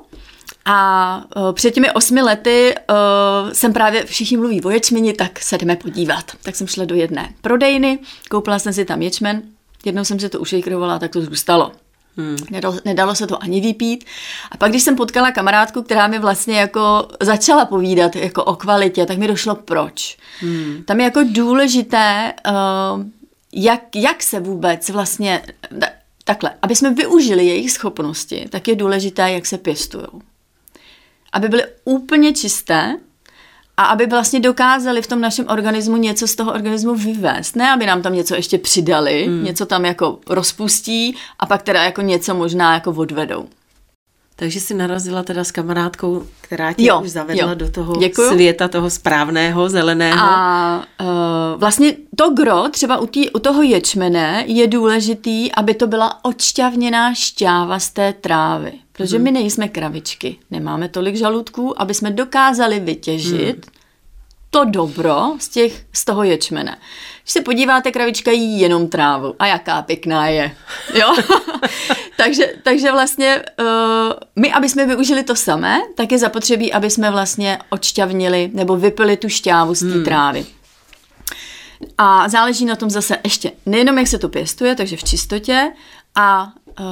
a 0.65 1.21
uh, 1.35 1.51
před 1.51 1.71
těmi 1.71 1.91
osmi 1.91 2.21
lety 2.21 2.75
uh, 2.75 3.51
jsem 3.51 3.73
právě, 3.73 4.05
všichni 4.05 4.37
mluví 4.37 4.61
o 4.63 4.69
ječmeni, 4.69 5.13
tak 5.13 5.39
se 5.39 5.57
jdeme 5.57 5.75
podívat. 5.75 6.31
Tak 6.43 6.55
jsem 6.55 6.67
šla 6.67 6.85
do 6.85 6.95
jedné 6.95 7.33
prodejny, 7.41 7.99
koupila 8.29 8.59
jsem 8.59 8.73
si 8.73 8.85
tam 8.85 9.01
ječmen, 9.01 9.41
jednou 9.85 10.05
jsem 10.05 10.19
se 10.19 10.29
to 10.29 10.39
ušejkrovala, 10.39 10.99
tak 10.99 11.11
to 11.11 11.21
zůstalo. 11.21 11.71
Hmm. 12.17 12.37
Nedalo, 12.49 12.77
nedalo 12.85 13.15
se 13.15 13.27
to 13.27 13.43
ani 13.43 13.61
vypít. 13.61 14.05
A 14.51 14.57
pak, 14.57 14.69
když 14.69 14.83
jsem 14.83 14.95
potkala 14.95 15.31
kamarádku, 15.31 15.81
která 15.81 16.07
mi 16.07 16.19
vlastně 16.19 16.59
jako 16.59 17.07
začala 17.21 17.65
povídat 17.65 18.15
jako 18.15 18.43
o 18.43 18.55
kvalitě, 18.55 19.05
tak 19.05 19.17
mi 19.17 19.27
došlo 19.27 19.55
proč. 19.55 20.17
Hmm. 20.39 20.83
Tam 20.85 20.99
je 20.99 21.03
jako 21.03 21.19
důležité, 21.31 22.33
uh, 22.47 23.03
jak, 23.51 23.95
jak 23.95 24.23
se 24.23 24.39
vůbec 24.39 24.89
vlastně, 24.89 25.41
takhle, 26.23 26.53
aby 26.61 26.75
jsme 26.75 26.93
využili 26.93 27.45
jejich 27.45 27.71
schopnosti, 27.71 28.45
tak 28.49 28.67
je 28.67 28.75
důležité, 28.75 29.31
jak 29.31 29.45
se 29.45 29.57
pěstují. 29.57 30.05
Aby 31.33 31.49
byly 31.49 31.63
úplně 31.83 32.33
čisté, 32.33 32.97
a 33.77 33.85
aby 33.85 34.05
vlastně 34.05 34.39
dokázali 34.39 35.01
v 35.01 35.07
tom 35.07 35.21
našem 35.21 35.45
organismu 35.49 35.97
něco 35.97 36.27
z 36.27 36.35
toho 36.35 36.53
organismu 36.53 36.95
vyvést. 36.95 37.55
Ne, 37.55 37.71
aby 37.71 37.85
nám 37.85 38.01
tam 38.01 38.13
něco 38.13 38.35
ještě 38.35 38.57
přidali, 38.57 39.25
hmm. 39.25 39.43
něco 39.43 39.65
tam 39.65 39.85
jako 39.85 40.19
rozpustí 40.29 41.15
a 41.39 41.45
pak 41.45 41.63
teda 41.63 41.83
jako 41.83 42.01
něco 42.01 42.35
možná 42.35 42.73
jako 42.73 42.91
odvedou. 42.91 43.47
Takže 44.39 44.59
si 44.59 44.73
narazila 44.73 45.23
teda 45.23 45.43
s 45.43 45.51
kamarádkou, 45.51 46.25
která 46.41 46.73
tě 46.73 46.85
jo, 46.85 47.01
už 47.01 47.09
zavedla 47.09 47.49
jo. 47.49 47.55
do 47.55 47.71
toho 47.71 47.95
Děkuju. 47.97 48.31
světa 48.31 48.67
toho 48.67 48.89
správného, 48.89 49.69
zeleného. 49.69 50.19
A 50.19 50.85
uh, 51.01 51.59
vlastně 51.59 51.93
to 52.15 52.29
gro, 52.29 52.69
třeba 52.71 52.97
u, 52.97 53.05
tý, 53.07 53.29
u 53.29 53.39
toho 53.39 53.61
ječmene, 53.61 54.43
je 54.47 54.67
důležitý, 54.67 55.51
aby 55.51 55.73
to 55.73 55.87
byla 55.87 56.25
odšťavněná 56.25 57.13
šťáva 57.13 57.79
z 57.79 57.89
té 57.89 58.13
trávy. 58.13 58.71
Protože 58.91 59.17
hmm. 59.17 59.23
my 59.23 59.31
nejsme 59.31 59.67
kravičky, 59.67 60.35
nemáme 60.51 60.89
tolik 60.89 61.15
žaludků, 61.15 61.81
aby 61.81 61.93
jsme 61.93 62.11
dokázali 62.11 62.79
vytěžit 62.79 63.65
hmm. 63.65 63.76
To 64.49 64.65
dobro 64.65 65.33
z, 65.39 65.49
těch, 65.49 65.85
z 65.93 66.05
toho 66.05 66.23
ječmene. 66.23 66.77
Když 67.23 67.33
se 67.33 67.41
podíváte, 67.41 67.91
kravička 67.91 68.31
jí 68.31 68.59
jenom 68.59 68.87
trávu. 68.87 69.35
A 69.39 69.45
jaká 69.45 69.81
pěkná 69.81 70.27
je. 70.27 70.55
Jo? 70.93 71.15
takže, 72.17 72.53
takže 72.63 72.91
vlastně 72.91 73.43
uh, 73.59 74.13
my, 74.35 74.53
aby 74.53 74.69
jsme 74.69 74.85
využili 74.85 75.23
to 75.23 75.35
samé, 75.35 75.79
tak 75.95 76.11
je 76.11 76.17
zapotřebí, 76.17 76.73
aby 76.73 76.89
jsme 76.89 77.11
vlastně 77.11 77.59
odšťavnili 77.69 78.51
nebo 78.53 78.77
vypili 78.77 79.17
tu 79.17 79.29
šťávu 79.29 79.75
z 79.75 79.79
té 79.79 79.93
hmm. 79.93 80.03
trávy. 80.03 80.45
A 81.97 82.29
záleží 82.29 82.65
na 82.65 82.75
tom 82.75 82.89
zase 82.89 83.17
ještě 83.23 83.51
nejenom, 83.65 83.97
jak 83.97 84.07
se 84.07 84.19
to 84.19 84.29
pěstuje, 84.29 84.75
takže 84.75 84.97
v 84.97 85.03
čistotě 85.03 85.71
a 86.15 86.53
uh, 86.79 86.85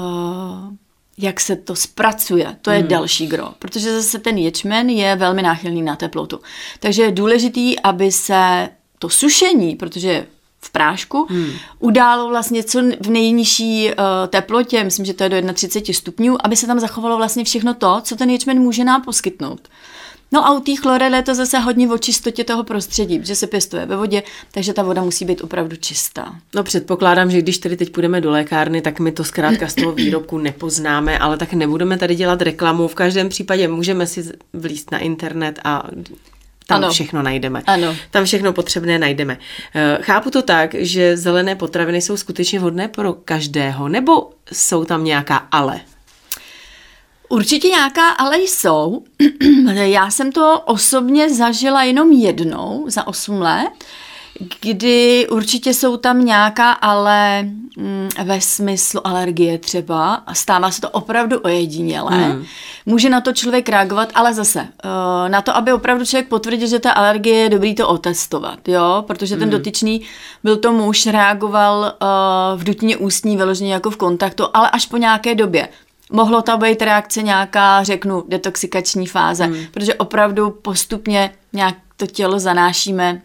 jak 1.18 1.40
se 1.40 1.56
to 1.56 1.76
zpracuje. 1.76 2.56
To 2.62 2.72
je 2.72 2.80
hmm. 2.80 2.88
další 2.88 3.28
gro, 3.28 3.54
protože 3.60 4.02
zase 4.02 4.20
ten 4.20 4.38
ječmen 4.38 4.90
je 4.90 5.16
velmi 5.16 5.42
náchylný 5.42 5.82
na 5.82 5.96
teplotu. 5.96 6.40
Takže 6.80 7.04
je 7.04 7.12
důležitý, 7.12 7.80
aby 7.80 8.12
se 8.12 8.70
to 9.00 9.10
sušení, 9.10 9.76
protože 9.76 10.28
v 10.60 10.70
prášku, 10.70 11.28
hmm. 11.30 11.52
událo 11.80 12.30
vlastně 12.30 12.64
co 12.64 12.82
v 13.00 13.10
nejnižší 13.10 13.90
uh, 13.90 13.96
teplotě, 14.28 14.84
myslím, 14.84 15.06
že 15.06 15.14
to 15.14 15.24
je 15.24 15.30
do 15.30 15.54
31 15.54 15.94
stupňů, 15.94 16.38
aby 16.44 16.56
se 16.56 16.68
tam 16.68 16.80
zachovalo 16.80 17.18
vlastně 17.18 17.44
všechno 17.44 17.74
to, 17.74 18.02
co 18.02 18.16
ten 18.16 18.30
ječmen 18.30 18.60
může 18.60 18.84
nám 18.84 19.02
poskytnout. 19.02 19.68
No 20.32 20.48
a 20.48 20.54
u 20.54 20.60
té 20.60 20.76
chlorely 20.76 21.18
je 21.18 21.24
to 21.24 21.36
zase 21.36 21.60
hodně 21.60 21.90
o 21.90 21.98
čistotě 21.98 22.44
toho 22.44 22.64
prostředí, 22.64 23.20
že 23.24 23.36
se 23.36 23.48
pěstuje 23.48 23.86
ve 23.86 23.96
vodě, 23.96 24.24
takže 24.52 24.74
ta 24.74 24.84
voda 24.84 25.04
musí 25.04 25.26
být 25.26 25.42
opravdu 25.42 25.76
čistá. 25.76 26.36
No 26.56 26.64
předpokládám, 26.64 27.32
že 27.32 27.42
když 27.42 27.58
tedy 27.58 27.78
teď 27.78 27.90
půjdeme 27.90 28.22
do 28.22 28.32
lékárny, 28.32 28.82
tak 28.82 29.00
my 29.00 29.12
to 29.12 29.24
zkrátka 29.24 29.68
z 29.68 29.76
toho 29.76 29.92
výrobku 29.92 30.38
nepoznáme, 30.38 31.20
ale 31.20 31.38
tak 31.38 31.54
nebudeme 31.54 31.98
tady 31.98 32.16
dělat 32.16 32.42
reklamu. 32.42 32.88
V 32.88 32.96
každém 32.96 33.30
případě 33.30 33.68
můžeme 33.68 34.08
si 34.08 34.32
vlíst 34.54 34.92
na 34.92 35.00
internet 35.00 35.60
a 35.64 35.84
tam 36.68 36.84
ano. 36.84 36.92
všechno 36.92 37.22
najdeme. 37.22 37.64
Ano. 37.68 37.96
Tam 38.12 38.26
všechno 38.26 38.54
potřebné 38.54 39.00
najdeme. 39.00 39.38
Eh, 39.76 39.98
chápu 40.02 40.30
to 40.30 40.42
tak, 40.42 40.76
že 40.78 41.18
zelené 41.18 41.56
potraviny 41.56 42.02
jsou 42.02 42.18
skutečně 42.18 42.60
vhodné 42.60 42.88
pro 42.88 43.14
každého, 43.14 43.88
nebo 43.90 44.30
jsou 44.54 44.86
tam 44.86 45.04
nějaká 45.04 45.38
ale? 45.52 45.82
Určitě 47.30 47.68
nějaká 47.68 48.10
ale 48.10 48.38
jsou. 48.40 49.04
Já 49.74 50.12
jsem 50.12 50.32
to 50.32 50.62
osobně 50.66 51.34
zažila 51.34 51.84
jenom 51.84 52.12
jednou 52.12 52.86
za 52.88 53.08
8 53.08 53.42
let, 53.42 53.72
kdy 54.62 55.28
určitě 55.32 55.74
jsou 55.74 55.98
tam 55.98 56.26
nějaká 56.26 56.72
ale 56.72 57.44
mm, 57.78 58.10
ve 58.24 58.42
smyslu 58.42 59.08
alergie 59.08 59.58
třeba. 59.58 60.24
Stává 60.34 60.72
se 60.72 60.82
to 60.82 60.90
opravdu 60.90 61.40
ojediněle. 61.40 62.12
Hmm. 62.12 62.46
Může 62.86 63.10
na 63.10 63.22
to 63.22 63.34
člověk 63.34 63.70
reagovat, 63.70 64.10
ale 64.16 64.34
zase 64.34 64.60
uh, 64.60 65.30
na 65.30 65.42
to, 65.42 65.56
aby 65.56 65.74
opravdu 65.74 66.06
člověk 66.06 66.28
potvrdil, 66.28 66.68
že 66.68 66.80
ta 66.80 66.92
alergie 66.92 67.38
je 67.38 67.50
dobrý 67.50 67.76
to 67.76 67.88
otestovat, 67.88 68.68
jo, 68.68 69.04
protože 69.08 69.36
ten 69.36 69.50
hmm. 69.50 69.52
dotyčný 69.52 70.02
byl 70.44 70.58
to 70.58 70.72
muž, 70.72 71.06
reagoval 71.06 71.80
uh, 71.80 72.60
v 72.60 72.64
dutině 72.64 72.98
ústní 72.98 73.38
vyloženě 73.38 73.74
jako 73.74 73.90
v 73.90 73.98
kontaktu, 73.98 74.44
ale 74.54 74.70
až 74.70 74.86
po 74.86 74.98
nějaké 74.98 75.36
době. 75.36 75.70
Mohlo 76.12 76.42
to 76.42 76.58
být 76.58 76.82
reakce 76.82 77.22
nějaká, 77.22 77.84
řeknu, 77.84 78.24
detoxikační 78.28 79.08
fáze, 79.08 79.46
hmm. 79.46 79.66
protože 79.72 79.94
opravdu 79.94 80.50
postupně 80.50 81.32
nějak 81.54 81.76
to 81.98 82.08
tělo 82.08 82.40
zanášíme 82.40 83.22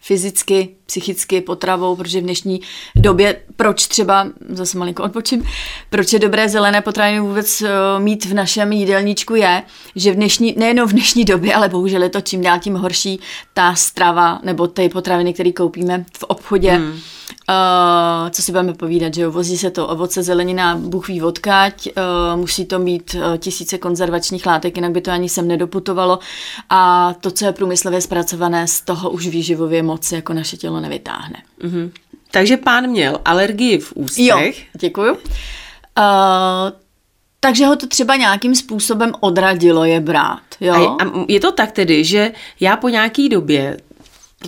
fyzicky, 0.00 0.68
psychicky, 0.86 1.40
potravou, 1.40 1.96
protože 1.96 2.20
v 2.20 2.22
dnešní 2.22 2.60
době, 2.96 3.40
proč 3.56 3.86
třeba, 3.86 4.26
zase 4.48 4.78
malinko 4.78 5.02
odpočím, 5.02 5.42
proč 5.90 6.12
je 6.12 6.18
dobré 6.18 6.48
zelené 6.48 6.80
potraviny 6.80 7.20
vůbec 7.20 7.62
uh, 7.62 7.68
mít 7.98 8.24
v 8.24 8.34
našem 8.34 8.72
jídelníčku 8.72 9.34
je, 9.34 9.62
že 9.96 10.12
v 10.12 10.14
dnešní, 10.14 10.54
nejenom 10.58 10.88
v 10.88 10.92
dnešní 10.92 11.24
době, 11.24 11.54
ale 11.54 11.68
bohužel 11.68 12.02
je 12.02 12.08
to 12.08 12.20
čím 12.20 12.42
dál 12.42 12.58
tím 12.58 12.74
horší, 12.74 13.20
ta 13.54 13.74
strava 13.74 14.40
nebo 14.42 14.66
ty 14.66 14.88
potraviny, 14.88 15.34
které 15.34 15.52
koupíme 15.52 16.04
v 16.18 16.22
obchodě, 16.22 16.70
hmm 16.72 16.98
Uh, 17.48 18.30
co 18.30 18.42
si 18.42 18.52
budeme 18.52 18.74
povídat, 18.74 19.14
že 19.14 19.22
jo, 19.22 19.30
vozí 19.30 19.58
se 19.58 19.70
to 19.70 19.88
ovoce, 19.88 20.22
zelenina, 20.22 20.76
bůh 20.76 21.08
ví 21.08 21.22
odkáť, 21.22 21.86
uh, 21.86 22.40
musí 22.40 22.64
to 22.64 22.78
mít 22.78 23.14
uh, 23.14 23.36
tisíce 23.36 23.78
konzervačních 23.78 24.46
látek, 24.46 24.76
jinak 24.76 24.92
by 24.92 25.00
to 25.00 25.10
ani 25.10 25.28
sem 25.28 25.48
nedoputovalo 25.48 26.18
a 26.70 27.12
to, 27.20 27.30
co 27.30 27.44
je 27.44 27.52
průmyslově 27.52 28.00
zpracované, 28.00 28.66
z 28.66 28.80
toho 28.80 29.10
už 29.10 29.26
výživově 29.26 29.82
moc 29.82 30.12
jako 30.12 30.32
naše 30.32 30.56
tělo 30.56 30.80
nevytáhne. 30.80 31.42
Mm-hmm. 31.60 31.90
Takže 32.30 32.56
pán 32.56 32.86
měl 32.86 33.20
alergii 33.24 33.78
v 33.78 33.92
ústech. 33.96 34.26
Jo, 34.26 34.52
děkuju. 34.80 35.12
Uh, 35.12 35.20
takže 37.40 37.66
ho 37.66 37.76
to 37.76 37.86
třeba 37.86 38.16
nějakým 38.16 38.54
způsobem 38.54 39.12
odradilo 39.20 39.84
je 39.84 40.00
brát. 40.00 40.42
Jo? 40.60 40.74
A, 40.74 41.04
a 41.04 41.24
je 41.28 41.40
to 41.40 41.52
tak 41.52 41.72
tedy, 41.72 42.04
že 42.04 42.32
já 42.60 42.76
po 42.76 42.88
nějaký 42.88 43.28
době 43.28 43.76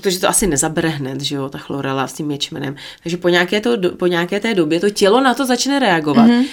protože 0.00 0.20
to 0.20 0.28
asi 0.28 0.46
nezabere 0.46 0.88
hned, 0.88 1.20
že 1.20 1.36
jo, 1.36 1.48
ta 1.48 1.58
chlorela 1.58 2.06
s 2.06 2.12
tím 2.12 2.30
ječmenem. 2.30 2.76
Takže 3.02 3.16
po 3.16 3.28
nějaké, 3.28 3.60
to, 3.60 3.70
po 3.96 4.06
nějaké 4.06 4.40
té 4.40 4.54
době 4.54 4.80
to 4.80 4.90
tělo 4.90 5.20
na 5.20 5.34
to 5.34 5.46
začne 5.46 5.78
reagovat. 5.78 6.26
Mm-hmm. 6.26 6.44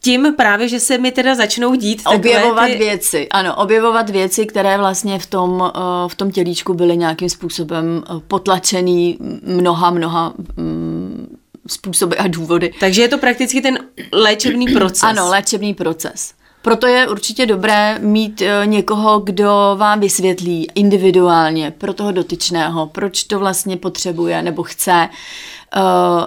Tím 0.00 0.34
právě, 0.36 0.68
že 0.68 0.80
se 0.80 0.98
mi 0.98 1.12
teda 1.12 1.34
začnou 1.34 1.74
dít 1.74 2.02
Objevovat 2.06 2.66
ty... 2.66 2.78
věci, 2.78 3.28
ano, 3.28 3.56
objevovat 3.56 4.10
věci, 4.10 4.46
které 4.46 4.78
vlastně 4.78 5.18
v 5.18 5.26
tom, 5.26 5.72
eh, 5.74 5.78
v 6.08 6.14
tom 6.14 6.30
tělíčku 6.30 6.74
byly 6.74 6.96
nějakým 6.96 7.28
způsobem 7.28 8.04
eh, 8.06 8.20
potlačený 8.28 9.18
mnoha, 9.42 9.90
mnoha 9.90 10.34
mm, 10.56 11.36
způsoby 11.68 12.14
a 12.18 12.28
důvody. 12.28 12.72
Takže 12.80 13.02
je 13.02 13.08
to 13.08 13.18
prakticky 13.18 13.60
ten 13.60 13.78
léčebný 14.12 14.66
proces. 14.66 15.02
Ano, 15.02 15.28
léčebný 15.28 15.74
proces. 15.74 16.34
Proto 16.62 16.86
je 16.86 17.08
určitě 17.08 17.46
dobré 17.46 17.98
mít 17.98 18.42
eh, 18.42 18.66
někoho, 18.66 19.18
kdo 19.18 19.74
vám 19.78 20.00
vysvětlí 20.00 20.68
individuálně 20.74 21.70
pro 21.70 21.92
toho 21.94 22.12
dotyčného, 22.12 22.86
proč 22.86 23.24
to 23.24 23.38
vlastně 23.38 23.76
potřebuje 23.76 24.42
nebo 24.42 24.62
chce, 24.62 25.08
eh, 25.08 25.80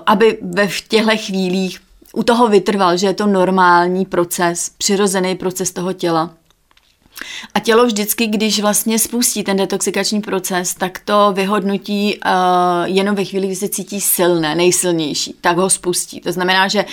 aby 0.06 0.38
ve 0.42 0.68
těchto 0.88 1.18
chvílích 1.18 1.80
u 2.14 2.24
toho 2.24 2.48
vytrval, 2.48 2.98
že 2.98 3.08
je 3.08 3.14
to 3.14 3.28
normální 3.28 4.06
proces, 4.06 4.72
přirozený 4.78 5.36
proces 5.36 5.72
toho 5.72 5.94
těla 5.94 6.30
A 7.54 7.60
tělo 7.60 7.86
vždycky, 7.86 8.28
když 8.28 8.60
vlastně 8.60 9.00
spustí 9.00 9.44
ten 9.44 9.58
detoxikační 9.58 10.22
proces, 10.22 10.74
tak 10.74 11.00
to 11.06 11.32
vyhodnotí 11.34 12.20
uh, 12.26 12.32
jenom 12.86 13.16
ve 13.16 13.26
chvíli, 13.26 13.48
kdy 13.48 13.56
se 13.56 13.70
cítí 13.70 14.02
silné, 14.02 14.56
nejsilnější, 14.56 15.36
tak 15.42 15.58
ho 15.58 15.70
spustí. 15.70 16.22
To 16.22 16.32
znamená, 16.32 16.68
že 16.68 16.86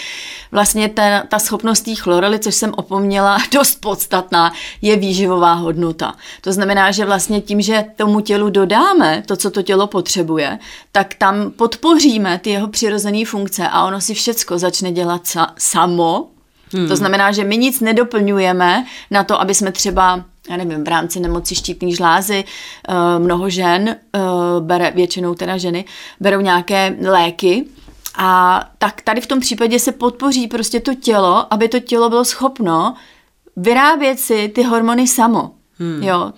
vlastně 0.53 0.89
ta, 0.89 1.23
ta 1.29 1.39
schopnost 1.39 1.81
té 1.81 1.95
chlorely, 1.95 2.39
což 2.39 2.55
jsem 2.55 2.75
opomněla, 2.77 3.39
dost 3.53 3.81
podstatná, 3.81 4.53
je 4.83 4.97
výživová 4.97 5.53
hodnota. 5.53 6.15
To 6.41 6.53
znamená, 6.53 6.91
že 6.91 7.05
vlastně 7.05 7.41
tím, 7.41 7.61
že 7.61 7.85
tomu 7.97 8.21
tělu 8.21 8.51
dodáme 8.51 9.23
to, 9.27 9.37
co 9.37 9.51
to 9.51 9.63
tělo 9.63 9.87
potřebuje, 9.87 10.59
tak 10.93 11.15
tam 11.15 11.51
podpoříme 11.51 12.39
ty 12.39 12.51
jeho 12.51 12.69
přirozené 12.69 13.25
funkce 13.25 13.69
a 13.69 13.85
ono 13.85 14.01
si 14.01 14.15
všecko 14.15 14.59
začne 14.59 14.93
dělat 14.93 15.25
sa- 15.25 15.53
samo, 15.59 16.32
Hmm. 16.73 16.89
To 16.89 16.97
znamená, 16.97 17.33
že 17.33 17.45
my 17.45 17.57
nic 17.57 17.81
nedoplňujeme 17.81 18.85
na 19.11 19.25
to, 19.25 19.41
aby 19.41 19.55
jsme 19.55 19.73
třeba 19.73 20.25
já 20.51 20.57
nevím, 20.57 20.85
v 20.85 20.89
rámci 20.89 21.21
nemoci 21.21 21.55
štítní 21.55 21.95
žlázy 21.95 22.45
uh, 22.89 23.25
mnoho 23.25 23.51
žen, 23.51 23.97
uh, 24.17 24.67
bere, 24.67 24.91
většinou 24.91 25.35
teda 25.35 25.57
ženy, 25.57 25.85
berou 26.21 26.41
nějaké 26.41 26.97
léky, 27.01 27.65
a 28.17 28.61
tak 28.79 29.03
tady 29.03 29.21
v 29.21 29.27
tom 29.27 29.41
případě 29.41 29.79
se 29.79 29.93
podpoří 29.93 30.47
prostě 30.47 30.81
to 30.81 30.95
tělo, 30.95 31.55
aby 31.55 31.69
to 31.69 31.81
tělo 31.81 32.09
bylo 32.09 32.25
schopno 32.25 32.95
vyrábět 33.57 34.21
si 34.21 34.49
ty 34.49 34.63
hormony 34.63 35.09
samo. 35.09 35.51
Hmm. 35.79 36.03
Jo. 36.03 36.33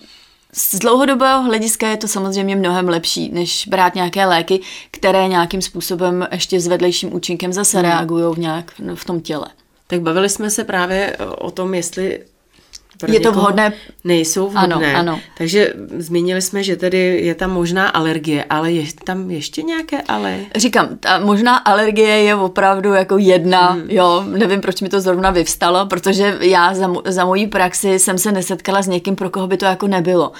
Z 0.53 0.79
dlouhodobého 0.79 1.43
hlediska 1.43 1.87
je 1.87 1.97
to 1.97 2.07
samozřejmě 2.07 2.55
mnohem 2.55 2.89
lepší, 2.89 3.29
než 3.33 3.67
brát 3.67 3.95
nějaké 3.95 4.25
léky, 4.25 4.59
které 4.91 5.27
nějakým 5.27 5.61
způsobem 5.61 6.27
ještě 6.31 6.59
s 6.59 6.67
vedlejším 6.67 7.13
účinkem 7.13 7.53
zase 7.53 7.77
hmm. 7.77 7.85
reagují 7.85 8.35
v, 8.35 8.39
nějak 8.39 8.71
v 8.95 9.05
tom 9.05 9.21
těle. 9.21 9.47
Tak 9.87 10.01
bavili 10.01 10.29
jsme 10.29 10.49
se 10.49 10.63
právě 10.63 11.17
o 11.37 11.51
tom, 11.51 11.73
jestli 11.73 12.19
pro 12.99 13.13
je 13.13 13.19
to 13.19 13.31
vhodné? 13.31 13.73
Nejsou 14.03 14.49
vhodné. 14.49 14.93
Ano, 14.93 14.99
ano. 14.99 15.21
Takže 15.37 15.73
zmínili 15.97 16.41
jsme, 16.41 16.63
že 16.63 16.75
tedy 16.75 17.19
je 17.23 17.35
tam 17.35 17.51
možná 17.51 17.87
alergie, 17.87 18.45
ale 18.49 18.71
je 18.71 18.85
tam 19.03 19.31
ještě 19.31 19.61
nějaké 19.61 20.01
ale? 20.01 20.39
Říkám, 20.55 20.97
ta 20.97 21.19
možná 21.19 21.57
alergie 21.57 22.09
je 22.09 22.35
opravdu 22.35 22.93
jako 22.93 23.17
jedna, 23.17 23.71
hmm. 23.71 23.85
jo, 23.89 24.23
nevím, 24.27 24.61
proč 24.61 24.81
mi 24.81 24.89
to 24.89 25.01
zrovna 25.01 25.31
vyvstalo, 25.31 25.85
protože 25.85 26.37
já 26.41 26.73
za, 26.73 26.93
za 27.05 27.25
mojí 27.25 27.47
praxi 27.47 27.99
jsem 27.99 28.17
se 28.17 28.31
nesetkala 28.31 28.81
s 28.81 28.87
někým, 28.87 29.15
pro 29.15 29.29
koho 29.29 29.47
by 29.47 29.57
to 29.57 29.65
jako 29.65 29.87
nebylo. 29.87 30.31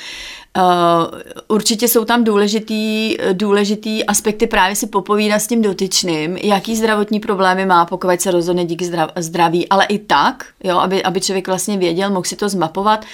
Uh, 0.57 1.21
určitě 1.47 1.87
jsou 1.87 2.05
tam 2.05 2.23
důležitý, 2.23 3.17
důležitý 3.33 4.05
aspekty 4.05 4.47
právě 4.47 4.75
si 4.75 4.87
popovídat 4.87 5.39
s 5.39 5.47
tím 5.47 5.61
dotyčným, 5.61 6.37
jaký 6.37 6.75
zdravotní 6.75 7.19
problémy 7.19 7.65
má, 7.65 7.85
pokud 7.85 8.21
se 8.21 8.31
rozhodne 8.31 8.65
díky 8.65 8.91
zdraví, 9.15 9.69
ale 9.69 9.85
i 9.85 9.99
tak, 9.99 10.45
jo, 10.63 10.77
aby, 10.77 11.03
aby 11.03 11.21
člověk 11.21 11.47
vlastně 11.47 11.77
věděl, 11.77 12.09
mohl 12.09 12.23
si 12.23 12.35
to 12.35 12.49
zmapovat 12.49 13.05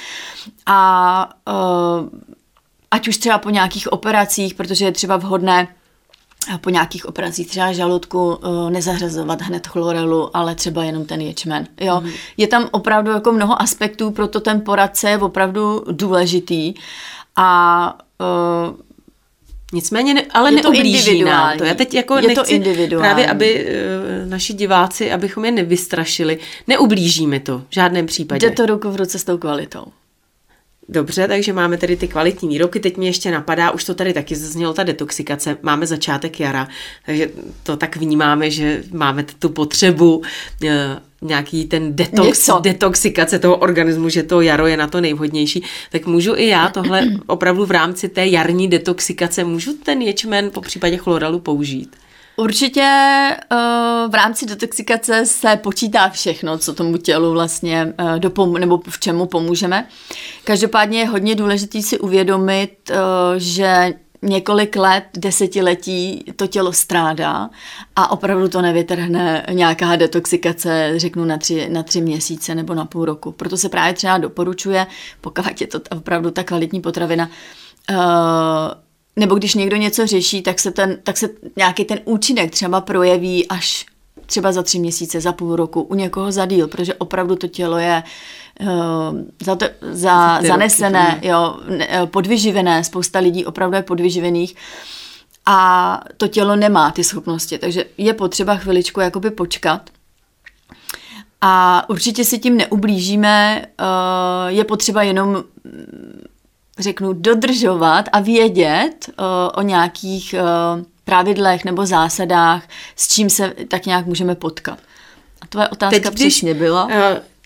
a 0.65 1.29
uh, 1.48 2.10
ať 2.91 3.07
už 3.07 3.17
třeba 3.17 3.38
po 3.38 3.50
nějakých 3.50 3.93
operacích, 3.93 4.53
protože 4.53 4.86
je 4.86 4.91
třeba 4.91 5.17
vhodné 5.17 5.67
po 6.62 6.69
nějakých 6.69 7.05
operacích 7.05 7.48
třeba 7.48 7.71
žaludku 7.71 8.36
uh, 8.36 8.69
nezařazovat 8.69 9.41
hned 9.41 9.67
chlorelu, 9.67 10.38
ale 10.38 10.55
třeba 10.55 10.83
jenom 10.83 11.05
ten 11.05 11.21
ječmen. 11.21 11.67
Jo? 11.79 12.01
Mm. 12.01 12.12
Je 12.38 12.48
tam 12.48 12.69
opravdu 12.71 13.12
jako 13.12 13.31
mnoho 13.31 13.62
aspektů, 13.62 14.12
proto 14.12 14.39
ten 14.39 14.62
poradce 14.62 15.10
je 15.10 15.17
opravdu 15.17 15.83
důležitý 15.91 16.74
a 17.35 17.97
uh, 18.19 18.75
Nicméně, 19.73 20.13
ne, 20.13 20.21
ale 20.31 20.51
je 20.51 20.55
neoblíží 20.55 21.23
nám 21.23 21.57
to. 21.57 21.63
Já 21.63 21.73
teď 21.73 21.93
jako 21.93 22.15
je 22.15 22.21
nechci 22.21 22.59
to 22.89 22.97
právě, 22.97 23.27
aby 23.27 23.65
uh, 23.65 24.29
naši 24.29 24.53
diváci, 24.53 25.11
abychom 25.11 25.45
je 25.45 25.51
nevystrašili, 25.51 26.38
neublížíme 26.67 27.39
to 27.39 27.59
v 27.59 27.73
žádném 27.73 28.05
případě. 28.05 28.50
Jde 28.50 28.55
to 28.55 28.65
ruku 28.65 28.91
v 28.91 28.95
ruce 28.95 29.19
s 29.19 29.23
tou 29.23 29.38
kvalitou. 29.38 29.85
Dobře, 30.89 31.27
takže 31.27 31.53
máme 31.53 31.77
tady 31.77 31.95
ty 31.95 32.07
kvalitní 32.07 32.50
výroky. 32.50 32.79
Teď 32.79 32.97
mi 32.97 33.05
ještě 33.05 33.31
napadá, 33.31 33.71
už 33.71 33.83
to 33.83 33.93
tady 33.93 34.13
taky 34.13 34.35
zaznělo, 34.35 34.73
ta 34.73 34.83
detoxikace. 34.83 35.57
Máme 35.61 35.88
začátek 35.88 36.39
jara, 36.39 36.67
takže 37.05 37.29
to 37.63 37.77
tak 37.77 37.97
vnímáme, 37.97 38.51
že 38.51 38.83
máme 38.91 39.25
tu 39.39 39.50
potřebu 39.50 40.21
eh, 40.65 41.00
nějaký 41.21 41.65
ten 41.65 41.95
detox, 41.95 42.50
detoxikace 42.61 43.39
toho 43.39 43.55
organismu, 43.55 44.09
že 44.09 44.23
to 44.23 44.41
jaro 44.41 44.67
je 44.67 44.77
na 44.77 44.88
to 44.88 45.01
nejvhodnější, 45.01 45.63
tak 45.91 46.05
můžu 46.05 46.35
i 46.35 46.47
já 46.47 46.69
tohle 46.69 47.07
opravdu 47.27 47.65
v 47.65 47.71
rámci 47.71 48.09
té 48.09 48.27
jarní 48.27 48.67
detoxikace, 48.67 49.43
můžu 49.43 49.73
ten 49.73 50.01
ječmen 50.01 50.51
po 50.51 50.61
případě 50.61 50.97
chloralu 50.97 51.39
použít? 51.39 51.95
Určitě 52.35 52.81
uh, 53.51 54.11
v 54.11 54.15
rámci 54.15 54.45
detoxikace 54.45 55.25
se 55.25 55.55
počítá 55.55 56.09
všechno, 56.09 56.57
co 56.57 56.73
tomu 56.73 56.97
tělu 56.97 57.31
vlastně 57.31 57.93
uh, 58.00 58.15
dopom- 58.15 58.59
nebo 58.59 58.81
v 58.89 59.00
čemu 59.00 59.25
pomůžeme. 59.25 59.87
Každopádně 60.44 61.00
je 61.00 61.07
hodně 61.07 61.35
důležité 61.35 61.81
si 61.81 62.00
uvědomit, 62.00 62.91
uh, 62.91 62.98
že 63.37 63.94
několik 64.22 64.75
let, 64.75 65.03
desetiletí 65.17 66.25
to 66.35 66.48
tělo 66.48 66.74
strádá 66.74 67.50
a 67.96 68.11
opravdu 68.11 68.48
to 68.48 68.61
nevytrhne 68.61 69.46
nějaká 69.51 69.96
detoxikace, 69.96 70.94
řeknu 70.96 71.25
na 71.25 71.37
tři, 71.37 71.70
na 71.70 71.83
tři 71.83 72.01
měsíce 72.01 72.55
nebo 72.55 72.74
na 72.74 72.85
půl 72.85 73.05
roku. 73.05 73.31
Proto 73.31 73.57
se 73.57 73.70
právě 73.70 73.94
třeba 73.94 74.17
doporučuje, 74.17 74.87
pokud 75.22 75.61
je 75.61 75.67
to 75.67 75.79
opravdu 75.98 76.31
ta 76.31 76.44
kvalitní 76.44 76.81
potravina, 76.81 77.29
uh, 77.89 77.98
nebo 79.15 79.35
když 79.35 79.55
někdo 79.55 79.75
něco 79.75 80.07
řeší, 80.07 80.41
tak 80.41 80.59
se, 80.59 80.71
ten, 80.71 80.97
tak 81.03 81.17
se 81.17 81.29
nějaký 81.55 81.85
ten 81.85 82.00
účinek 82.05 82.51
třeba 82.51 82.81
projeví 82.81 83.47
až 83.47 83.85
třeba 84.25 84.51
za 84.51 84.63
tři 84.63 84.79
měsíce, 84.79 85.21
za 85.21 85.31
půl 85.31 85.55
roku, 85.55 85.81
u 85.81 85.95
někoho 85.95 86.31
za 86.31 86.45
díl, 86.45 86.67
protože 86.67 86.93
opravdu 86.93 87.35
to 87.35 87.47
tělo 87.47 87.77
je 87.77 88.03
uh, 88.59 88.67
za 89.43 89.55
to, 89.55 89.65
za, 89.81 90.41
zanesené, 90.41 91.19
jo, 91.21 91.59
eh, 91.79 92.05
podvyživené, 92.05 92.83
spousta 92.83 93.19
lidí 93.19 93.45
opravdu 93.45 93.75
je 93.75 93.83
podvyživených. 93.83 94.55
A 95.45 96.00
to 96.17 96.27
tělo 96.27 96.55
nemá 96.55 96.91
ty 96.91 97.03
schopnosti, 97.03 97.57
takže 97.57 97.85
je 97.97 98.13
potřeba 98.13 98.55
chviličku 98.55 99.00
jakoby 99.00 99.31
počkat. 99.31 99.89
A 101.41 101.83
určitě 101.89 102.24
si 102.24 102.39
tím 102.39 102.57
neublížíme, 102.57 103.65
uh, 103.79 104.47
je 104.47 104.63
potřeba 104.63 105.03
jenom 105.03 105.43
řeknu, 106.81 107.13
dodržovat 107.13 108.05
a 108.11 108.20
vědět 108.20 109.09
uh, 109.09 109.25
o 109.53 109.61
nějakých 109.61 110.35
uh, 110.37 110.83
pravidlech 111.03 111.65
nebo 111.65 111.85
zásadách, 111.85 112.63
s 112.96 113.07
čím 113.07 113.29
se 113.29 113.53
tak 113.67 113.85
nějak 113.85 114.05
můžeme 114.05 114.35
potkat. 114.35 114.79
A 115.41 115.48
tvoje 115.48 115.67
otázka 115.67 116.00
Teď, 116.00 116.13
když, 116.13 116.33
přesně 116.33 116.53
byla? 116.53 116.85
Uh, 116.85 116.91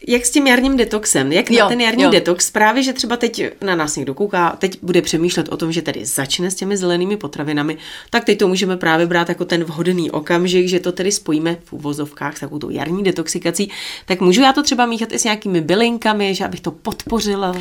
jak 0.08 0.26
s 0.26 0.32
tím 0.32 0.48
jarním 0.48 0.78
detoxem? 0.78 1.32
Jak 1.32 1.52
jo, 1.52 1.60
na 1.60 1.70
ten 1.70 1.82
jarní 1.82 2.04
jo. 2.04 2.10
detox? 2.10 2.52
Právě, 2.52 2.84
že 2.84 2.94
třeba 2.94 3.18
teď 3.18 3.44
na 3.62 3.76
nás 3.76 3.96
někdo 3.96 4.14
kouká, 4.14 4.56
teď 4.60 4.78
bude 4.82 5.02
přemýšlet 5.02 5.50
o 5.50 5.58
tom, 5.58 5.72
že 5.72 5.82
tedy 5.82 6.06
začne 6.06 6.52
s 6.52 6.56
těmi 6.56 6.78
zelenými 6.78 7.18
potravinami, 7.18 7.78
tak 8.10 8.24
teď 8.24 8.40
to 8.40 8.48
můžeme 8.48 8.78
právě 8.78 9.06
brát 9.06 9.30
jako 9.30 9.46
ten 9.46 9.64
vhodný 9.64 10.12
okamžik, 10.12 10.68
že 10.68 10.80
to 10.80 10.92
tedy 10.92 11.12
spojíme 11.12 11.58
v 11.66 11.74
uvozovkách 11.74 12.38
s 12.38 12.40
takovou 12.40 12.60
tou 12.60 12.70
jarní 12.70 13.04
detoxikací. 13.04 13.72
Tak 14.06 14.22
můžu 14.22 14.42
já 14.42 14.54
to 14.54 14.64
třeba 14.64 14.86
míchat 14.86 15.12
i 15.12 15.20
s 15.20 15.24
nějakými 15.24 15.62
bylinkami, 15.62 16.36
že 16.36 16.46
abych 16.46 16.62
to 16.62 16.72
podpořila? 16.72 17.56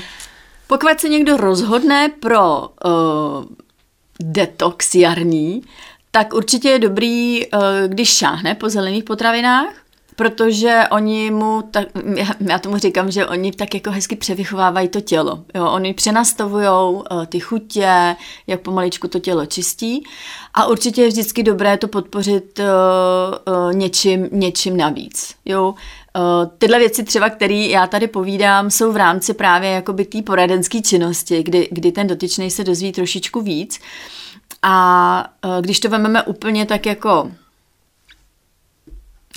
Pokud 0.66 1.00
se 1.00 1.08
někdo 1.08 1.36
rozhodne 1.36 2.08
pro 2.20 2.60
uh, 2.60 3.44
detox 4.20 4.94
jarní, 4.94 5.62
tak 6.10 6.34
určitě 6.34 6.68
je 6.68 6.78
dobrý, 6.78 7.46
uh, 7.46 7.60
když 7.86 8.16
šáhne 8.16 8.54
po 8.54 8.68
zelených 8.68 9.04
potravinách, 9.04 9.74
protože 10.16 10.82
oni 10.90 11.30
mu, 11.30 11.62
tak, 11.70 11.88
já, 12.16 12.26
já 12.40 12.58
tomu 12.58 12.78
říkám, 12.78 13.10
že 13.10 13.26
oni 13.26 13.52
tak 13.52 13.74
jako 13.74 13.90
hezky 13.90 14.16
převychovávají 14.16 14.88
to 14.88 15.00
tělo. 15.00 15.44
Jo, 15.54 15.70
oni 15.70 15.94
přenastavují 15.94 16.68
uh, 16.68 17.02
ty 17.26 17.40
chutě, 17.40 18.16
jak 18.46 18.60
pomaličku 18.60 19.08
to 19.08 19.18
tělo 19.18 19.46
čistí 19.46 20.04
a 20.54 20.66
určitě 20.66 21.02
je 21.02 21.08
vždycky 21.08 21.42
dobré 21.42 21.76
to 21.76 21.88
podpořit 21.88 22.58
uh, 22.58 22.64
uh, 23.54 23.72
něčím, 23.74 24.28
něčím 24.32 24.76
navíc. 24.76 25.34
Jo, 25.44 25.74
tyhle 26.58 26.78
věci 26.78 27.04
třeba, 27.04 27.30
které 27.30 27.54
já 27.54 27.86
tady 27.86 28.06
povídám, 28.06 28.70
jsou 28.70 28.92
v 28.92 28.96
rámci 28.96 29.34
právě 29.34 29.70
jakoby 29.70 30.04
té 30.04 30.22
poradenské 30.22 30.80
činnosti, 30.80 31.42
kdy, 31.42 31.68
kdy 31.70 31.92
ten 31.92 32.06
dotyčný 32.06 32.50
se 32.50 32.64
dozví 32.64 32.92
trošičku 32.92 33.40
víc. 33.40 33.80
A 34.62 35.26
uh, 35.44 35.50
když 35.60 35.80
to 35.80 35.88
vezmeme 35.88 36.22
úplně 36.22 36.66
tak 36.66 36.86
jako 36.86 37.30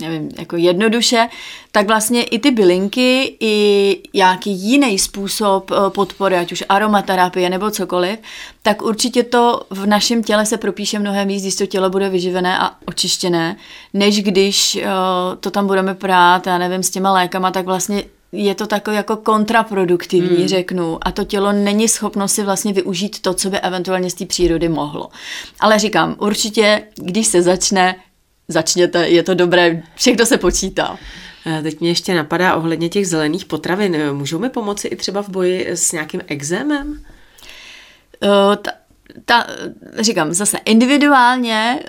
nevím, 0.01 0.29
jako 0.37 0.57
jednoduše, 0.57 1.27
tak 1.71 1.87
vlastně 1.87 2.23
i 2.23 2.39
ty 2.39 2.51
bylinky, 2.51 3.37
i 3.39 3.97
nějaký 4.13 4.51
jiný 4.51 4.99
způsob 4.99 5.71
eh, 5.71 5.89
podpory, 5.89 6.35
ať 6.35 6.51
už 6.51 6.63
aromaterapie 6.69 7.49
nebo 7.49 7.71
cokoliv, 7.71 8.19
tak 8.61 8.81
určitě 8.81 9.23
to 9.23 9.61
v 9.69 9.85
našem 9.85 10.23
těle 10.23 10.45
se 10.45 10.57
propíše 10.57 10.99
mnohem 10.99 11.27
víc, 11.27 11.41
když 11.41 11.55
to 11.55 11.65
tělo 11.65 11.89
bude 11.89 12.09
vyživené 12.09 12.59
a 12.59 12.71
očištěné, 12.85 13.55
než 13.93 14.23
když 14.23 14.75
uh, 14.75 14.81
to 15.39 15.51
tam 15.51 15.67
budeme 15.67 15.95
prát, 15.95 16.47
já 16.47 16.57
nevím, 16.57 16.83
s 16.83 16.89
těma 16.89 17.13
lékama, 17.13 17.51
tak 17.51 17.65
vlastně 17.65 18.03
je 18.31 18.55
to 18.55 18.67
takové 18.67 18.95
jako 18.95 19.15
kontraproduktivní, 19.15 20.37
hmm. 20.37 20.47
řeknu, 20.47 20.97
a 21.01 21.11
to 21.11 21.23
tělo 21.23 21.51
není 21.51 21.87
schopno 21.87 22.27
si 22.27 22.43
vlastně 22.43 22.73
využít 22.73 23.21
to, 23.21 23.33
co 23.33 23.49
by 23.49 23.59
eventuálně 23.59 24.09
z 24.09 24.13
té 24.13 24.25
přírody 24.25 24.69
mohlo. 24.69 25.09
Ale 25.59 25.79
říkám, 25.79 26.15
určitě, 26.19 26.83
když 26.95 27.27
se 27.27 27.41
začne, 27.41 27.95
začněte, 28.47 29.07
je 29.07 29.23
to 29.23 29.33
dobré, 29.33 29.83
všechno 29.95 30.25
se 30.25 30.37
počítá. 30.37 30.97
Teď 31.63 31.79
mě 31.79 31.89
ještě 31.89 32.15
napadá 32.15 32.55
ohledně 32.55 32.89
těch 32.89 33.07
zelených 33.07 33.45
potravin. 33.45 34.13
Můžou 34.13 34.39
mi 34.39 34.49
pomoci 34.49 34.87
i 34.87 34.95
třeba 34.95 35.23
v 35.23 35.29
boji 35.29 35.69
s 35.69 35.91
nějakým 35.91 36.21
exémem? 36.27 36.87
Uh, 36.89 38.55
ta, 38.55 38.71
ta, 39.25 39.47
říkám, 39.99 40.33
zase 40.33 40.57
individuálně, 40.65 41.79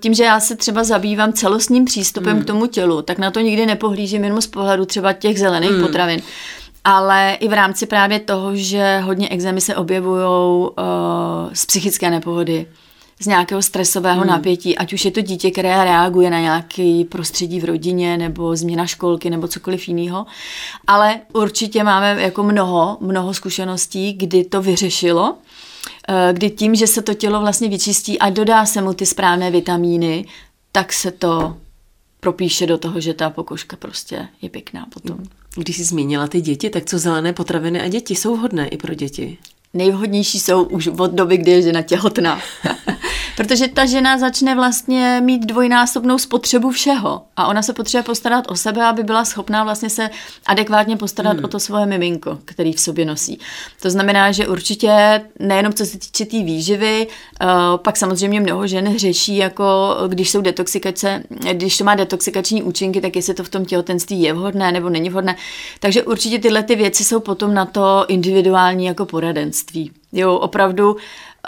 tím, 0.00 0.14
že 0.14 0.24
já 0.24 0.40
se 0.40 0.56
třeba 0.56 0.84
zabývám 0.84 1.32
celostním 1.32 1.84
přístupem 1.84 2.32
hmm. 2.32 2.42
k 2.42 2.46
tomu 2.46 2.66
tělu, 2.66 3.02
tak 3.02 3.18
na 3.18 3.30
to 3.30 3.40
nikdy 3.40 3.66
nepohlížím 3.66 4.24
jenom 4.24 4.40
z 4.40 4.46
pohledu 4.46 4.84
třeba 4.86 5.12
těch 5.12 5.38
zelených 5.38 5.70
hmm. 5.70 5.82
potravin. 5.82 6.22
Ale 6.84 7.36
i 7.40 7.48
v 7.48 7.52
rámci 7.52 7.86
právě 7.86 8.20
toho, 8.20 8.56
že 8.56 8.98
hodně 8.98 9.28
exémy 9.28 9.60
se 9.60 9.76
objevují 9.76 10.22
uh, 10.22 10.74
z 11.52 11.66
psychické 11.66 12.10
nepohody, 12.10 12.66
z 13.20 13.26
nějakého 13.26 13.62
stresového 13.62 14.20
hmm. 14.20 14.30
napětí, 14.30 14.78
ať 14.78 14.92
už 14.92 15.04
je 15.04 15.10
to 15.10 15.20
dítě, 15.20 15.50
které 15.50 15.84
reaguje 15.84 16.30
na 16.30 16.40
nějaký 16.40 17.04
prostředí 17.04 17.60
v 17.60 17.64
rodině 17.64 18.16
nebo 18.16 18.56
změna 18.56 18.86
školky 18.86 19.30
nebo 19.30 19.48
cokoliv 19.48 19.88
jiného. 19.88 20.26
Ale 20.86 21.20
určitě 21.32 21.84
máme 21.84 22.22
jako 22.22 22.42
mnoho, 22.42 22.98
mnoho 23.00 23.34
zkušeností, 23.34 24.12
kdy 24.12 24.44
to 24.44 24.62
vyřešilo, 24.62 25.34
eh, 26.08 26.32
kdy 26.32 26.50
tím, 26.50 26.74
že 26.74 26.86
se 26.86 27.02
to 27.02 27.14
tělo 27.14 27.40
vlastně 27.40 27.68
vyčistí 27.68 28.18
a 28.18 28.30
dodá 28.30 28.66
se 28.66 28.82
mu 28.82 28.94
ty 28.94 29.06
správné 29.06 29.50
vitamíny, 29.50 30.26
tak 30.72 30.92
se 30.92 31.10
to 31.10 31.56
propíše 32.20 32.66
do 32.66 32.78
toho, 32.78 33.00
že 33.00 33.14
ta 33.14 33.30
pokožka 33.30 33.76
prostě 33.76 34.28
je 34.42 34.48
pěkná 34.48 34.86
potom. 34.92 35.18
Když 35.54 35.76
jsi 35.76 35.84
zmínila 35.84 36.26
ty 36.26 36.40
děti, 36.40 36.70
tak 36.70 36.84
co 36.84 36.98
zelené 36.98 37.32
potraviny 37.32 37.80
a 37.80 37.88
děti 37.88 38.16
jsou 38.16 38.36
vhodné 38.36 38.68
i 38.68 38.76
pro 38.76 38.94
děti? 38.94 39.38
Nejvhodnější 39.74 40.40
jsou 40.40 40.62
už 40.62 40.86
od 40.86 41.10
doby, 41.10 41.36
kdy 41.36 41.50
je 41.50 41.62
žena 41.62 41.82
těhotná. 41.82 42.40
Protože 43.36 43.68
ta 43.68 43.86
žena 43.86 44.18
začne 44.18 44.54
vlastně 44.54 45.20
mít 45.24 45.46
dvojnásobnou 45.46 46.18
spotřebu 46.18 46.70
všeho 46.70 47.22
a 47.36 47.46
ona 47.46 47.62
se 47.62 47.72
potřebuje 47.72 48.02
postarat 48.02 48.50
o 48.50 48.56
sebe, 48.56 48.84
aby 48.84 49.02
byla 49.02 49.24
schopná 49.24 49.64
vlastně 49.64 49.90
se 49.90 50.10
adekvátně 50.46 50.96
postarat 50.96 51.36
hmm. 51.36 51.44
o 51.44 51.48
to 51.48 51.60
svoje 51.60 51.86
miminko, 51.86 52.38
který 52.44 52.72
v 52.72 52.80
sobě 52.80 53.04
nosí. 53.04 53.38
To 53.82 53.90
znamená, 53.90 54.32
že 54.32 54.48
určitě 54.48 55.22
nejenom 55.38 55.72
co 55.72 55.86
se 55.86 55.98
týče 55.98 56.24
té 56.24 56.30
tý 56.30 56.44
výživy, 56.44 57.06
uh, 57.06 57.48
pak 57.76 57.96
samozřejmě 57.96 58.40
mnoho 58.40 58.66
žen 58.66 58.98
řeší, 58.98 59.36
jako 59.36 59.96
když 60.08 60.30
jsou 60.30 60.40
detoxikace, 60.40 61.22
když 61.52 61.78
to 61.78 61.84
má 61.84 61.94
detoxikační 61.94 62.62
účinky, 62.62 63.00
tak 63.00 63.16
jestli 63.16 63.34
to 63.34 63.44
v 63.44 63.48
tom 63.48 63.64
těhotenství 63.64 64.22
je 64.22 64.32
vhodné 64.32 64.72
nebo 64.72 64.88
není 64.88 65.10
vhodné. 65.10 65.36
Takže 65.80 66.02
určitě 66.02 66.38
tyhle 66.38 66.62
ty 66.62 66.76
věci 66.76 67.04
jsou 67.04 67.20
potom 67.20 67.54
na 67.54 67.66
to 67.66 68.04
individuální 68.08 68.86
jako 68.86 69.06
poradenství. 69.06 69.59
Jo, 70.12 70.34
opravdu 70.34 70.96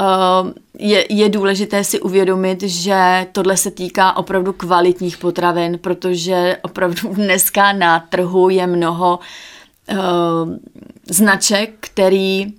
Ehm, 0.01 0.55
je, 0.79 1.07
je 1.11 1.29
důležité 1.29 1.85
si 1.85 2.01
uvědomit, 2.01 2.63
že 2.63 3.27
tohle 3.33 3.57
se 3.57 3.71
týká 3.71 4.17
opravdu 4.17 4.53
kvalitních 4.53 5.19
potravin, 5.19 5.79
protože 5.79 6.57
opravdu 6.63 7.09
dneska 7.15 7.73
na 7.73 8.01
trhu 8.01 8.49
je 8.49 8.67
mnoho 8.67 9.19
uh, 9.91 9.97
značek, 11.11 11.71
který 11.81 12.47
uh, 12.47 12.53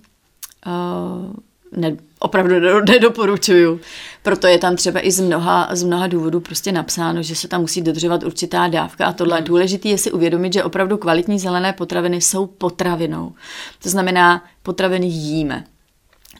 ne, 1.75 1.97
opravdu 2.19 2.55
nedoporučuju. 2.89 3.79
Proto 4.23 4.47
je 4.47 4.57
tam 4.57 4.75
třeba 4.75 5.05
i 5.05 5.11
z 5.11 5.19
mnoha, 5.19 5.69
z 5.71 5.83
mnoha 5.83 6.07
důvodů 6.07 6.39
prostě 6.39 6.71
napsáno, 6.71 7.23
že 7.23 7.35
se 7.35 7.47
tam 7.47 7.61
musí 7.61 7.81
dodržovat 7.81 8.23
určitá 8.23 8.67
dávka 8.67 9.05
a 9.05 9.13
tohle. 9.13 9.37
Hmm. 9.37 9.45
Důležité 9.45 9.89
je 9.89 9.97
si 9.97 10.11
uvědomit, 10.11 10.53
že 10.53 10.63
opravdu 10.63 10.97
kvalitní 10.97 11.39
zelené 11.39 11.73
potraviny 11.73 12.21
jsou 12.21 12.45
potravinou. 12.45 13.33
To 13.83 13.89
znamená, 13.89 14.43
potraviny 14.63 15.07
jíme 15.07 15.63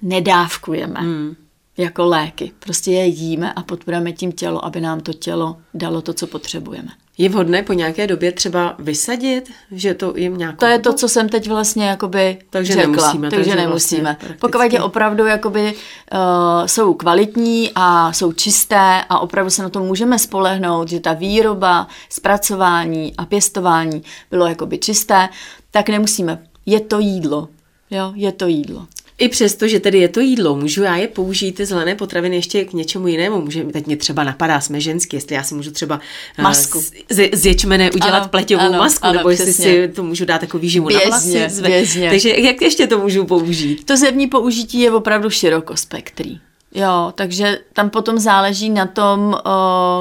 nedávkujeme 0.04 1.00
hmm. 1.00 1.36
jako 1.78 2.06
léky. 2.06 2.52
Prostě 2.60 2.92
je 2.92 3.06
jíme 3.06 3.54
a 3.54 3.64
podporujeme 3.64 4.12
tím 4.12 4.32
tělo, 4.32 4.66
aby 4.66 4.82
nám 4.82 5.00
to 5.00 5.14
tělo 5.14 5.58
dalo 5.74 6.02
to, 6.02 6.14
co 6.14 6.28
potřebujeme. 6.28 6.90
Je 7.18 7.30
vhodné 7.30 7.64
po 7.64 7.74
nějaké 7.74 8.08
době 8.08 8.32
třeba 8.32 8.76
vysadit, 8.80 9.52
že 9.72 9.94
to 9.94 10.14
jim 10.18 10.38
nějakou... 10.38 10.58
To 10.58 10.66
je 10.66 10.80
to, 10.80 10.94
co 10.94 11.10
jsem 11.10 11.30
teď 11.30 11.48
vlastně 11.48 11.88
jakoby 11.88 12.38
takže 12.50 12.74
řekla. 12.74 12.92
Nemusíme, 12.92 13.30
takže, 13.30 13.52
takže 13.52 13.62
nemusíme. 13.62 14.18
Vlastně 14.20 14.38
Pokud 14.40 14.74
je 14.74 14.82
opravdu 14.82 15.26
jakoby 15.26 15.74
uh, 15.74 16.20
jsou 16.66 16.94
kvalitní 16.94 17.72
a 17.76 18.14
jsou 18.14 18.34
čisté 18.34 19.04
a 19.10 19.20
opravdu 19.20 19.50
se 19.50 19.64
na 19.64 19.70
to 19.70 19.80
můžeme 19.80 20.20
spolehnout, 20.20 20.90
že 20.90 21.00
ta 21.00 21.14
výroba, 21.14 21.88
zpracování 22.10 23.14
a 23.18 23.26
pěstování 23.26 24.04
bylo 24.32 24.48
jakoby 24.48 24.78
čisté, 24.78 25.30
tak 25.72 25.90
nemusíme. 25.90 26.44
Je 26.66 26.80
to 26.80 27.00
jídlo. 27.00 27.48
Jo, 27.92 28.12
je 28.16 28.32
to 28.32 28.48
jídlo. 28.48 28.88
I 29.24 29.30
přesto, 29.30 29.68
že 29.68 29.80
tedy 29.80 29.98
je 29.98 30.08
to 30.08 30.20
jídlo, 30.20 30.56
můžu 30.56 30.84
já 30.84 30.96
je 30.96 31.08
použít, 31.08 31.52
ty 31.52 31.66
zelené 31.66 31.96
potraviny, 31.96 32.36
ještě 32.36 32.66
k 32.66 32.74
něčemu 32.74 33.08
jinému. 33.08 33.42
Může, 33.42 33.64
teď 33.64 33.86
mě 33.88 33.98
třeba 33.98 34.24
napadá, 34.24 34.62
jsme 34.62 34.82
ženský, 34.82 35.18
jestli 35.18 35.36
já 35.36 35.44
si 35.44 35.56
můžu 35.56 35.72
třeba 35.72 36.00
eh, 36.38 36.42
masku. 36.42 36.82
Z, 37.10 37.30
z 37.34 37.46
ječmene 37.46 37.92
udělat 37.92 38.18
ano, 38.18 38.28
pleťovou 38.28 38.66
ano, 38.66 38.78
masku, 38.78 39.06
ano, 39.06 39.18
nebo 39.18 39.30
jestli 39.30 39.46
přesně. 39.46 39.64
si 39.66 39.88
to 39.88 40.04
můžu 40.04 40.26
dát 40.26 40.42
takový 40.42 40.70
žimu 40.70 40.88
běžně, 40.88 41.04
na 41.04 41.10
vlasy. 41.10 41.50
Zve. 41.50 41.70
Běžně. 41.70 42.10
Takže 42.10 42.30
jak 42.38 42.62
ještě 42.62 42.88
to 42.88 43.00
můžu 43.00 43.26
použít? 43.26 43.86
To 43.86 43.98
zemní 43.98 44.28
použití 44.28 44.80
je 44.80 44.92
opravdu 44.92 45.30
širokospektrý. 45.30 46.40
Jo, 46.76 47.14
takže 47.16 47.60
tam 47.74 47.90
potom 47.90 48.20
záleží 48.20 48.70
na 48.70 48.86
tom, 48.86 49.38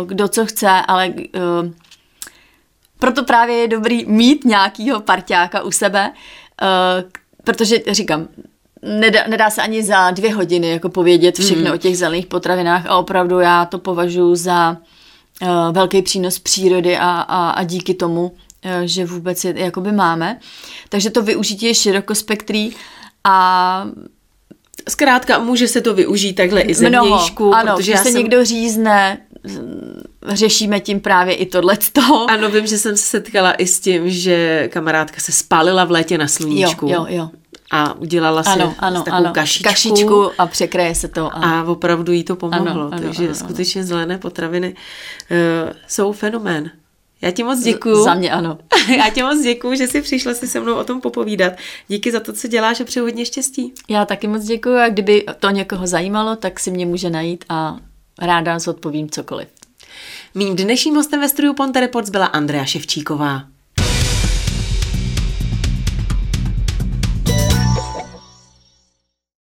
kdo 0.06 0.28
co 0.28 0.46
chce, 0.46 0.68
ale 0.68 1.14
proto 2.98 3.24
právě 3.24 3.56
je 3.56 3.68
dobrý 3.68 4.04
mít 4.06 4.44
nějakýho 4.44 5.00
parťáka 5.00 5.62
u 5.62 5.70
sebe, 5.70 6.12
protože 7.44 7.78
říkám, 7.90 8.28
nedá, 8.83 9.21
nedá 9.29 9.51
se 9.51 9.62
ani 9.62 9.83
za 9.83 10.11
dvě 10.11 10.35
hodiny 10.35 10.68
jako 10.68 10.88
povědět 10.88 11.38
všechno 11.38 11.64
mm. 11.64 11.73
o 11.73 11.77
těch 11.77 11.99
zelených 11.99 12.27
potravinách 12.27 12.87
a 12.87 12.97
opravdu 12.97 13.40
já 13.40 13.64
to 13.64 13.79
považuji 13.79 14.35
za 14.35 14.77
uh, 15.42 15.49
velký 15.73 16.03
přínos 16.03 16.38
přírody 16.38 16.97
a, 16.97 17.11
a, 17.11 17.51
a 17.51 17.62
díky 17.64 17.95
tomu, 17.95 18.23
uh, 18.25 18.71
že 18.85 19.05
vůbec 19.05 19.45
je 19.45 19.55
jakoby 19.57 19.92
máme. 19.92 20.38
Takže 20.88 21.11
to 21.11 21.23
využití 21.23 21.66
je 21.66 21.75
širokospektrý 21.75 22.71
a 23.25 23.87
Zkrátka 24.88 25.38
může 25.38 25.68
se 25.68 25.81
to 25.81 25.95
využít 25.95 26.33
takhle 26.33 26.61
i 26.61 26.75
zevnějšku. 26.75 27.45
Mnoho, 27.45 27.59
ano, 27.59 27.77
protože 27.77 27.97
se 27.97 28.03
jsem... 28.03 28.14
někdo 28.14 28.45
řízne, 28.45 29.18
řešíme 30.29 30.81
tím 30.81 31.01
právě 31.01 31.35
i 31.35 31.47
tohleto. 31.47 32.27
Ano, 32.31 32.51
vím, 32.51 32.66
že 32.66 32.79
jsem 32.79 32.97
se 32.97 33.03
setkala 33.03 33.53
i 33.53 33.66
s 33.66 33.81
tím, 33.81 34.11
že 34.11 34.68
kamarádka 34.73 35.21
se 35.21 35.33
spálila 35.33 35.85
v 35.85 35.90
létě 35.90 36.18
na 36.18 36.29
sluníčku. 36.29 36.88
Jo, 36.88 36.92
jo, 36.92 37.07
jo 37.09 37.41
a 37.72 37.94
udělala 37.94 38.42
si 38.42 38.50
ano, 38.50 38.74
ano, 38.78 39.02
takovou 39.02 39.24
ano. 39.24 39.32
kašičku. 39.35 39.68
kašičku 39.68 40.30
a 40.38 40.46
překreje 40.46 40.94
se 40.94 41.08
to. 41.08 41.37
Ano. 41.37 41.46
A 41.46 41.70
opravdu 41.70 42.12
jí 42.12 42.24
to 42.24 42.37
pomohlo. 42.37 42.70
Ano, 42.70 42.80
ano, 42.80 43.00
takže 43.02 43.24
ano, 43.24 43.35
skutečně 43.35 43.80
ano. 43.80 43.88
zelené 43.88 44.18
potraviny 44.18 44.74
uh, 45.30 45.72
jsou 45.88 46.12
fenomén. 46.12 46.70
Já 47.22 47.30
ti 47.30 47.42
moc 47.42 47.61
děkuju. 47.61 48.04
Za 48.04 48.14
mě 48.14 48.30
ano. 48.30 48.58
Já 48.98 49.11
ti 49.11 49.22
moc 49.22 49.42
děkuju, 49.42 49.74
že 49.74 49.87
jsi 49.87 50.02
přišla 50.02 50.35
si 50.35 50.46
se 50.46 50.61
mnou 50.61 50.74
o 50.74 50.85
tom 50.85 51.00
popovídat. 51.00 51.52
Díky 51.88 52.12
za 52.12 52.20
to, 52.20 52.32
co 52.32 52.48
děláš 52.48 52.80
a 52.80 52.85
přeju 52.85 53.06
hodně 53.06 53.26
štěstí. 53.26 53.74
Já 53.88 54.04
taky 54.04 54.28
moc 54.28 54.44
děkuju 54.44 54.76
a 54.76 54.88
kdyby 54.88 55.24
to 55.38 55.50
někoho 55.50 55.87
zajímalo, 55.87 56.37
tak 56.37 56.61
si 56.61 56.70
mě 56.70 56.87
může 56.87 57.11
najít 57.11 57.44
a 57.48 57.76
ráda 58.18 58.58
zodpovím 58.58 59.11
cokoliv. 59.11 59.48
Mým 60.35 60.56
dnešním 60.56 60.94
hostem 60.94 61.20
ve 61.20 61.28
studiu 61.28 61.54
Ponte 61.54 61.80
Reports 61.80 62.11
byla 62.11 62.26
Andrea 62.26 62.64
Ševčíková. 62.64 63.51